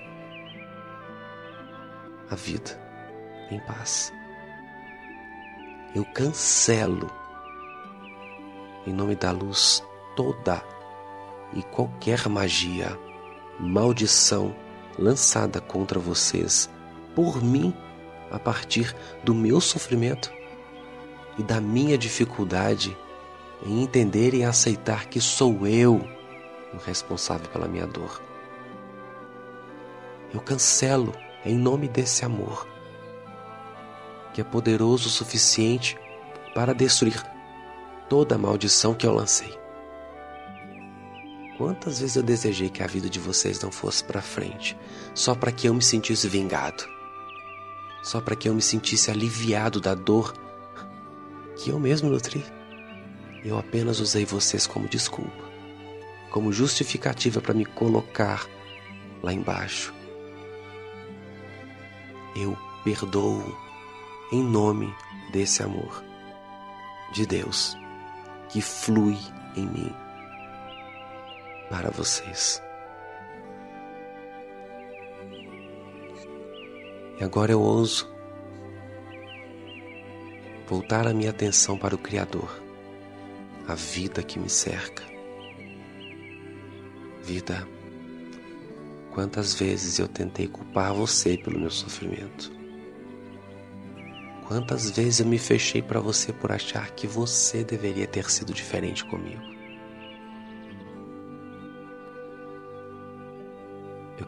a 2.30 2.36
vida 2.36 2.80
em 3.52 3.60
paz. 3.60 4.14
Eu 5.96 6.06
cancelo, 6.06 7.10
em 8.86 8.94
nome 8.94 9.16
da 9.16 9.32
luz, 9.32 9.84
toda 10.16 10.64
e 11.54 11.64
qualquer 11.64 12.28
magia, 12.30 12.98
maldição 13.60 14.56
lançada 14.98 15.60
contra 15.60 16.00
vocês 16.00 16.70
por 17.16 17.44
mim 17.44 17.74
a 18.32 18.40
partir 18.40 18.96
do 19.24 19.34
meu 19.34 19.60
sofrimento 19.60 20.32
e 21.38 21.44
da 21.44 21.60
minha 21.60 21.98
dificuldade 21.98 22.96
em 23.66 23.84
entender 23.84 24.34
e 24.34 24.44
aceitar 24.44 25.06
que 25.08 25.20
sou 25.20 25.68
eu 25.68 26.02
o 26.74 26.78
responsável 26.78 27.50
pela 27.50 27.68
minha 27.68 27.88
dor. 27.88 28.22
Eu 30.34 30.40
cancelo 30.40 31.14
em 31.44 31.58
nome 31.58 31.88
desse 31.88 32.24
amor, 32.24 32.68
que 34.34 34.42
é 34.42 34.44
poderoso 34.44 35.08
o 35.08 35.12
suficiente 35.12 35.98
para 36.54 36.74
destruir 36.74 37.22
toda 38.08 38.36
a 38.36 38.38
maldição 38.38 38.94
que 38.94 39.06
eu 39.06 39.14
lancei. 39.14 39.59
Quantas 41.60 42.00
vezes 42.00 42.16
eu 42.16 42.24
desejei 42.24 42.70
que 42.70 42.82
a 42.82 42.88
vida 42.88 43.10
de 43.10 43.20
vocês 43.20 43.62
não 43.62 43.70
fosse 43.70 44.02
para 44.02 44.22
frente, 44.22 44.78
só 45.14 45.36
para 45.36 45.52
que 45.52 45.68
eu 45.68 45.74
me 45.74 45.82
sentisse 45.82 46.26
vingado, 46.26 46.86
só 48.02 48.22
para 48.22 48.34
que 48.34 48.48
eu 48.48 48.54
me 48.54 48.62
sentisse 48.62 49.12
aliviado 49.12 49.82
da 49.82 49.94
dor 49.94 50.34
que 51.58 51.70
eu 51.70 51.78
mesmo 51.78 52.10
nutri. 52.10 52.46
Eu 53.44 53.60
apenas 53.60 54.00
usei 54.00 54.24
vocês 54.24 54.66
como 54.66 54.88
desculpa, 54.88 55.44
como 56.32 56.54
justificativa 56.54 57.42
para 57.42 57.54
me 57.54 57.66
colocar 57.66 58.48
lá 59.22 59.34
embaixo. 59.34 59.94
Eu 62.38 62.58
perdoo 62.86 63.44
em 64.32 64.42
nome 64.42 64.96
desse 65.34 65.62
amor 65.62 66.02
de 67.12 67.26
Deus 67.26 67.76
que 68.48 68.62
flui 68.62 69.18
em 69.58 69.68
mim 69.68 70.09
para 71.70 71.92
vocês. 71.92 72.62
E 77.20 77.24
agora 77.24 77.52
eu 77.52 77.62
ouso 77.62 78.10
voltar 80.68 81.08
a 81.08 81.14
minha 81.14 81.32
atenção 81.32 81.78
para 81.78 81.96
o 81.96 81.98
Criador, 81.98 82.62
a 83.68 83.76
vida 83.76 84.24
que 84.24 84.40
me 84.40 84.50
cerca. 84.50 85.04
Vida, 87.22 87.68
quantas 89.14 89.54
vezes 89.54 90.00
eu 90.00 90.08
tentei 90.08 90.48
culpar 90.48 90.94
você 90.94 91.38
pelo 91.38 91.60
meu 91.60 91.70
sofrimento? 91.70 92.52
Quantas 94.48 94.90
vezes 94.90 95.20
eu 95.20 95.28
me 95.28 95.38
fechei 95.38 95.82
para 95.82 96.00
você 96.00 96.34
por 96.34 96.52
achar 96.52 96.90
que 96.92 97.06
você 97.06 97.64
deveria 97.64 98.08
ter 98.08 98.32
sido 98.32 98.54
diferente 98.54 99.06
comigo? 99.06 99.59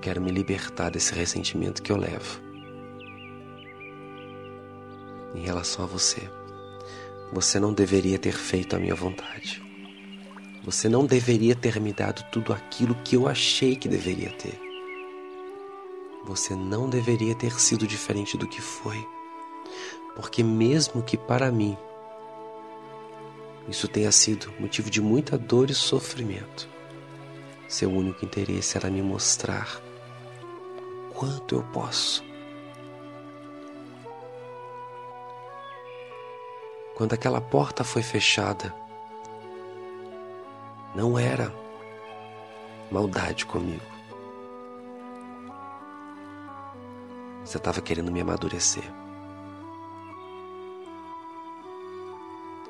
Quero 0.02 0.20
me 0.20 0.32
libertar 0.32 0.90
desse 0.90 1.14
ressentimento 1.14 1.82
que 1.82 1.92
eu 1.92 1.98
levo 1.98 2.42
em 5.36 5.42
relação 5.42 5.86
a 5.86 5.88
você. 5.88 6.30
Você 7.32 7.60
não 7.60 7.72
deveria 7.72 8.20
ter 8.20 8.34
feito 8.34 8.76
a 8.76 8.80
minha 8.80 8.96
vontade. 8.96 9.62
Você 10.66 10.90
não 10.90 11.06
deveria 11.06 11.56
ter 11.56 11.80
me 11.80 11.94
dado 11.94 12.24
tudo 12.32 12.52
aquilo 12.52 12.96
que 12.96 13.16
eu 13.16 13.28
achei 13.28 13.76
que 13.76 13.88
deveria 13.88 14.30
ter. 14.32 14.60
Você 16.26 16.56
não 16.56 16.90
deveria 16.90 17.34
ter 17.34 17.54
sido 17.60 17.88
diferente 17.88 18.38
do 18.38 18.48
que 18.48 18.62
foi. 18.62 19.08
Porque, 20.16 20.44
mesmo 20.44 21.02
que 21.02 21.18
para 21.18 21.52
mim 21.52 21.78
isso 23.70 23.88
tenha 23.88 24.12
sido 24.12 24.52
motivo 24.60 24.90
de 24.90 25.02
muita 25.02 25.38
dor 25.38 25.70
e 25.70 25.74
sofrimento, 25.74 26.68
seu 27.68 27.90
único 27.90 28.26
interesse 28.26 28.78
era 28.78 28.90
me 28.90 29.02
mostrar 29.02 29.82
quanto 31.22 31.54
eu 31.54 31.62
posso. 31.66 32.24
Quando 36.96 37.14
aquela 37.14 37.40
porta 37.40 37.84
foi 37.84 38.02
fechada, 38.02 38.74
não 40.96 41.20
era 41.20 41.54
maldade 42.90 43.46
comigo. 43.46 43.86
Você 47.46 47.58
estava 47.58 47.82
querendo 47.82 48.12
me 48.12 48.22
amadurecer. 48.22 48.92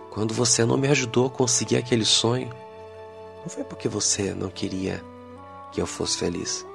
Quando 0.10 0.34
você 0.34 0.66
não 0.66 0.76
me 0.76 0.90
ajudou 0.90 1.28
a 1.28 1.30
conseguir 1.30 1.78
aquele 1.78 2.04
sonho, 2.04 2.50
não 3.44 3.48
foi 3.48 3.64
porque 3.64 3.88
você 3.88 4.34
não 4.34 4.50
queria 4.50 5.02
que 5.72 5.80
eu 5.80 5.88
fosse 5.88 6.18
feliz. 6.18 6.70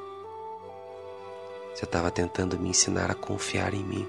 Você 1.77 1.85
estava 1.85 2.11
tentando 2.11 2.59
me 2.59 2.71
ensinar 2.71 3.11
a 3.11 3.15
confiar 3.15 3.75
em 3.75 3.85
mim. 3.85 4.09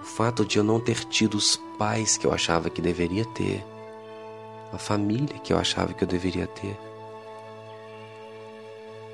O 0.00 0.04
fato 0.04 0.44
de 0.44 0.58
eu 0.58 0.62
não 0.62 0.78
ter 0.78 1.04
tido 1.06 1.34
os 1.34 1.56
pais 1.76 2.16
que 2.16 2.24
eu 2.24 2.32
achava 2.32 2.70
que 2.70 2.80
deveria 2.80 3.24
ter, 3.24 3.66
a 4.72 4.78
família 4.78 5.36
que 5.40 5.52
eu 5.52 5.58
achava 5.58 5.92
que 5.92 6.04
eu 6.04 6.06
deveria 6.06 6.46
ter. 6.46 6.78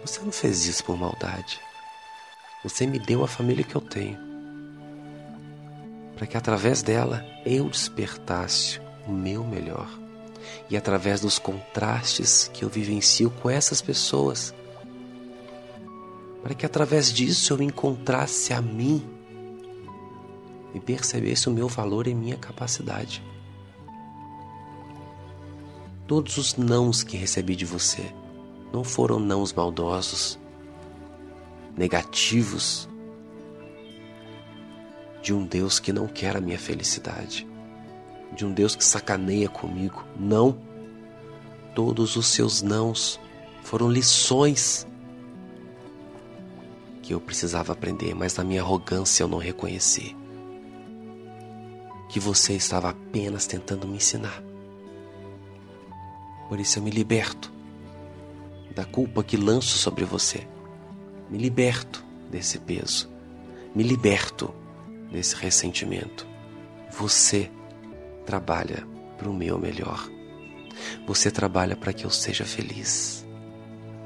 Você 0.04 0.20
não 0.20 0.30
fez 0.30 0.66
isso 0.66 0.84
por 0.84 0.94
maldade. 0.94 1.58
Você 2.62 2.86
me 2.86 2.98
deu 2.98 3.24
a 3.24 3.28
família 3.28 3.64
que 3.64 3.74
eu 3.74 3.80
tenho. 3.80 4.18
Para 6.16 6.26
que 6.26 6.36
através 6.36 6.82
dela 6.82 7.24
eu 7.46 7.66
despertasse 7.70 8.78
o 9.06 9.10
meu 9.10 9.42
melhor. 9.42 9.88
E 10.68 10.76
através 10.76 11.22
dos 11.22 11.38
contrastes 11.38 12.50
que 12.52 12.62
eu 12.62 12.68
vivencio 12.68 13.30
com 13.30 13.48
essas 13.48 13.80
pessoas, 13.80 14.54
para 16.42 16.54
que 16.54 16.66
através 16.66 17.12
disso 17.12 17.54
eu 17.54 17.62
encontrasse 17.62 18.52
a 18.52 18.60
mim 18.60 19.02
e 20.74 20.80
percebesse 20.80 21.48
o 21.48 21.52
meu 21.52 21.68
valor 21.68 22.06
e 22.06 22.14
minha 22.14 22.36
capacidade. 22.36 23.22
Todos 26.06 26.36
os 26.36 26.56
nãos 26.56 27.02
que 27.02 27.16
recebi 27.16 27.54
de 27.54 27.64
você 27.64 28.12
não 28.72 28.82
foram 28.82 29.18
nãos 29.18 29.52
maldosos, 29.52 30.38
negativos, 31.76 32.88
de 35.22 35.32
um 35.32 35.46
Deus 35.46 35.78
que 35.78 35.92
não 35.92 36.08
quer 36.08 36.36
a 36.36 36.40
minha 36.40 36.58
felicidade 36.58 37.46
de 38.34 38.46
um 38.46 38.52
Deus 38.52 38.74
que 38.74 38.84
sacaneia 38.84 39.48
comigo. 39.48 40.04
Não. 40.18 40.58
Todos 41.74 42.16
os 42.16 42.26
seus 42.26 42.62
nãos 42.62 43.20
foram 43.62 43.90
lições 43.90 44.86
que 47.02 47.12
eu 47.12 47.20
precisava 47.20 47.72
aprender, 47.72 48.14
mas 48.14 48.36
na 48.36 48.44
minha 48.44 48.62
arrogância 48.62 49.22
eu 49.22 49.28
não 49.28 49.38
reconheci. 49.38 50.16
Que 52.08 52.20
você 52.20 52.54
estava 52.54 52.90
apenas 52.90 53.46
tentando 53.46 53.86
me 53.86 53.96
ensinar. 53.96 54.42
Por 56.48 56.60
isso 56.60 56.78
eu 56.78 56.82
me 56.82 56.90
liberto 56.90 57.52
da 58.74 58.84
culpa 58.84 59.24
que 59.24 59.36
lanço 59.36 59.76
sobre 59.78 60.04
você. 60.04 60.46
Me 61.28 61.38
liberto 61.38 62.04
desse 62.30 62.58
peso. 62.58 63.10
Me 63.74 63.82
liberto 63.82 64.54
desse 65.10 65.34
ressentimento. 65.34 66.26
Você 66.90 67.50
trabalha 68.24 68.86
para 69.18 69.28
o 69.28 69.34
meu 69.34 69.58
melhor. 69.58 70.08
Você 71.06 71.30
trabalha 71.30 71.76
para 71.76 71.92
que 71.92 72.04
eu 72.04 72.10
seja 72.10 72.44
feliz. 72.44 73.21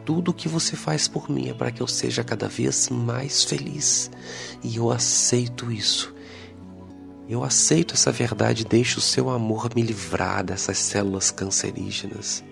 Tudo 0.07 0.31
o 0.31 0.35
que 0.35 0.49
você 0.49 0.77
faz 0.77 1.09
por 1.09 1.29
mim 1.29 1.49
é 1.49 1.53
para 1.53 1.73
que 1.73 1.83
eu 1.83 1.87
seja 1.89 2.23
cada 2.23 2.47
vez 2.47 2.89
mais 2.89 3.43
feliz. 3.43 4.09
E 4.63 4.77
eu 4.77 4.93
aceito 4.93 5.73
isso. 5.73 6.15
Eu 7.29 7.43
aceito 7.43 7.95
essa 7.95 8.13
verdade 8.13 8.65
deixo 8.65 9.01
o 9.01 9.03
seu 9.03 9.29
amor 9.29 9.69
me 9.75 9.83
livrar 9.83 10.45
dessas 10.45 10.79
células 10.79 11.33
cancerígenas. 11.33 12.45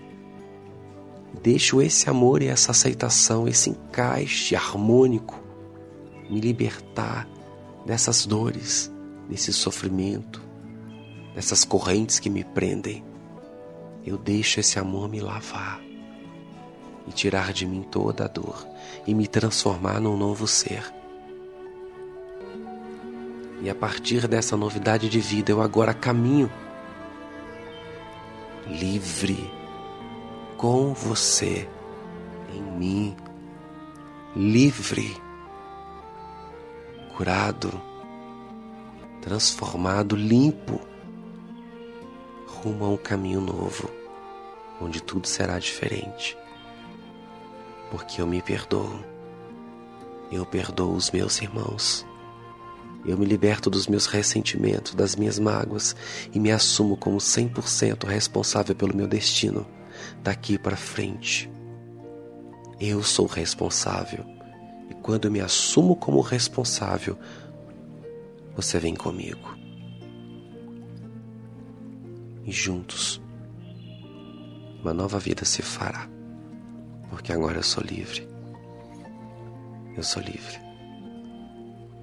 Deixo 1.41 1.81
esse 1.81 2.09
amor 2.09 2.41
e 2.41 2.47
essa 2.47 2.71
aceitação, 2.71 3.47
esse 3.47 3.69
encaixe 3.69 4.53
harmônico, 4.53 5.41
me 6.29 6.41
libertar 6.41 7.25
dessas 7.85 8.25
dores, 8.25 8.91
desse 9.29 9.53
sofrimento, 9.53 10.41
dessas 11.33 11.63
correntes 11.63 12.19
que 12.19 12.29
me 12.29 12.43
prendem, 12.43 13.01
eu 14.05 14.17
deixo 14.17 14.59
esse 14.59 14.77
amor 14.77 15.07
me 15.07 15.21
lavar 15.21 15.84
e 17.07 17.11
tirar 17.11 17.53
de 17.53 17.65
mim 17.65 17.83
toda 17.83 18.25
a 18.25 18.27
dor 18.27 18.67
e 19.05 19.13
me 19.13 19.27
transformar 19.27 19.99
num 19.99 20.17
novo 20.17 20.47
ser. 20.47 20.83
E 23.61 23.69
a 23.69 23.75
partir 23.75 24.27
dessa 24.27 24.55
novidade 24.55 25.09
de 25.09 25.19
vida, 25.19 25.51
eu 25.51 25.61
agora 25.61 25.93
caminho 25.93 26.51
livre 28.67 29.51
com 30.57 30.93
você 30.93 31.67
em 32.53 32.61
mim, 32.61 33.15
livre, 34.35 35.15
curado, 37.15 37.81
transformado, 39.21 40.15
limpo 40.15 40.79
rumo 42.65 42.85
a 42.85 42.89
um 42.89 42.97
caminho 42.97 43.41
novo, 43.41 43.89
onde 44.81 45.01
tudo 45.01 45.27
será 45.27 45.59
diferente. 45.59 46.35
Porque 47.95 48.19
eu 48.19 48.27
me 48.27 48.41
perdoo. 48.41 48.99
Eu 50.29 50.45
perdoo 50.45 50.93
os 50.93 51.09
meus 51.11 51.41
irmãos. 51.41 52.05
Eu 53.05 53.17
me 53.17 53.25
liberto 53.25 53.69
dos 53.69 53.87
meus 53.87 54.05
ressentimentos, 54.05 54.93
das 54.93 55.15
minhas 55.15 55.39
mágoas 55.39 55.95
e 56.33 56.37
me 56.37 56.51
assumo 56.51 56.97
como 56.97 57.19
100% 57.19 58.05
responsável 58.05 58.75
pelo 58.75 58.93
meu 58.93 59.07
destino 59.07 59.65
daqui 60.21 60.57
para 60.57 60.75
frente. 60.75 61.49
Eu 62.81 63.01
sou 63.01 63.27
responsável. 63.27 64.25
E 64.89 64.93
quando 64.95 65.25
eu 65.25 65.31
me 65.31 65.39
assumo 65.39 65.95
como 65.95 66.19
responsável, 66.19 67.17
você 68.57 68.77
vem 68.77 68.93
comigo. 68.93 69.55
e 72.45 72.51
juntos 72.51 73.19
uma 74.81 74.93
nova 74.93 75.17
vida 75.17 75.43
se 75.43 75.63
fará, 75.63 76.07
porque 77.09 77.31
agora 77.31 77.57
eu 77.57 77.63
sou 77.63 77.83
livre. 77.83 78.27
Eu 79.95 80.03
sou 80.03 80.21
livre 80.21 80.59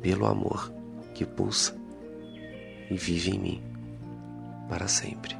pelo 0.00 0.26
amor 0.26 0.72
que 1.14 1.24
pulsa 1.24 1.76
e 2.90 2.96
vive 2.96 3.30
em 3.30 3.38
mim 3.38 3.62
para 4.68 4.88
sempre. 4.88 5.36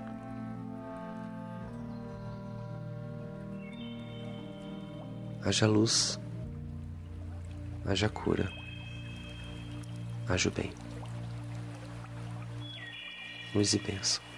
Haja 5.44 5.66
luz, 5.66 6.20
haja 7.84 8.08
cura, 8.08 8.48
haja 10.28 10.48
o 10.48 10.52
bem. 10.52 10.70
Luz 13.54 13.74
e 13.74 13.78
bênção. 13.78 14.31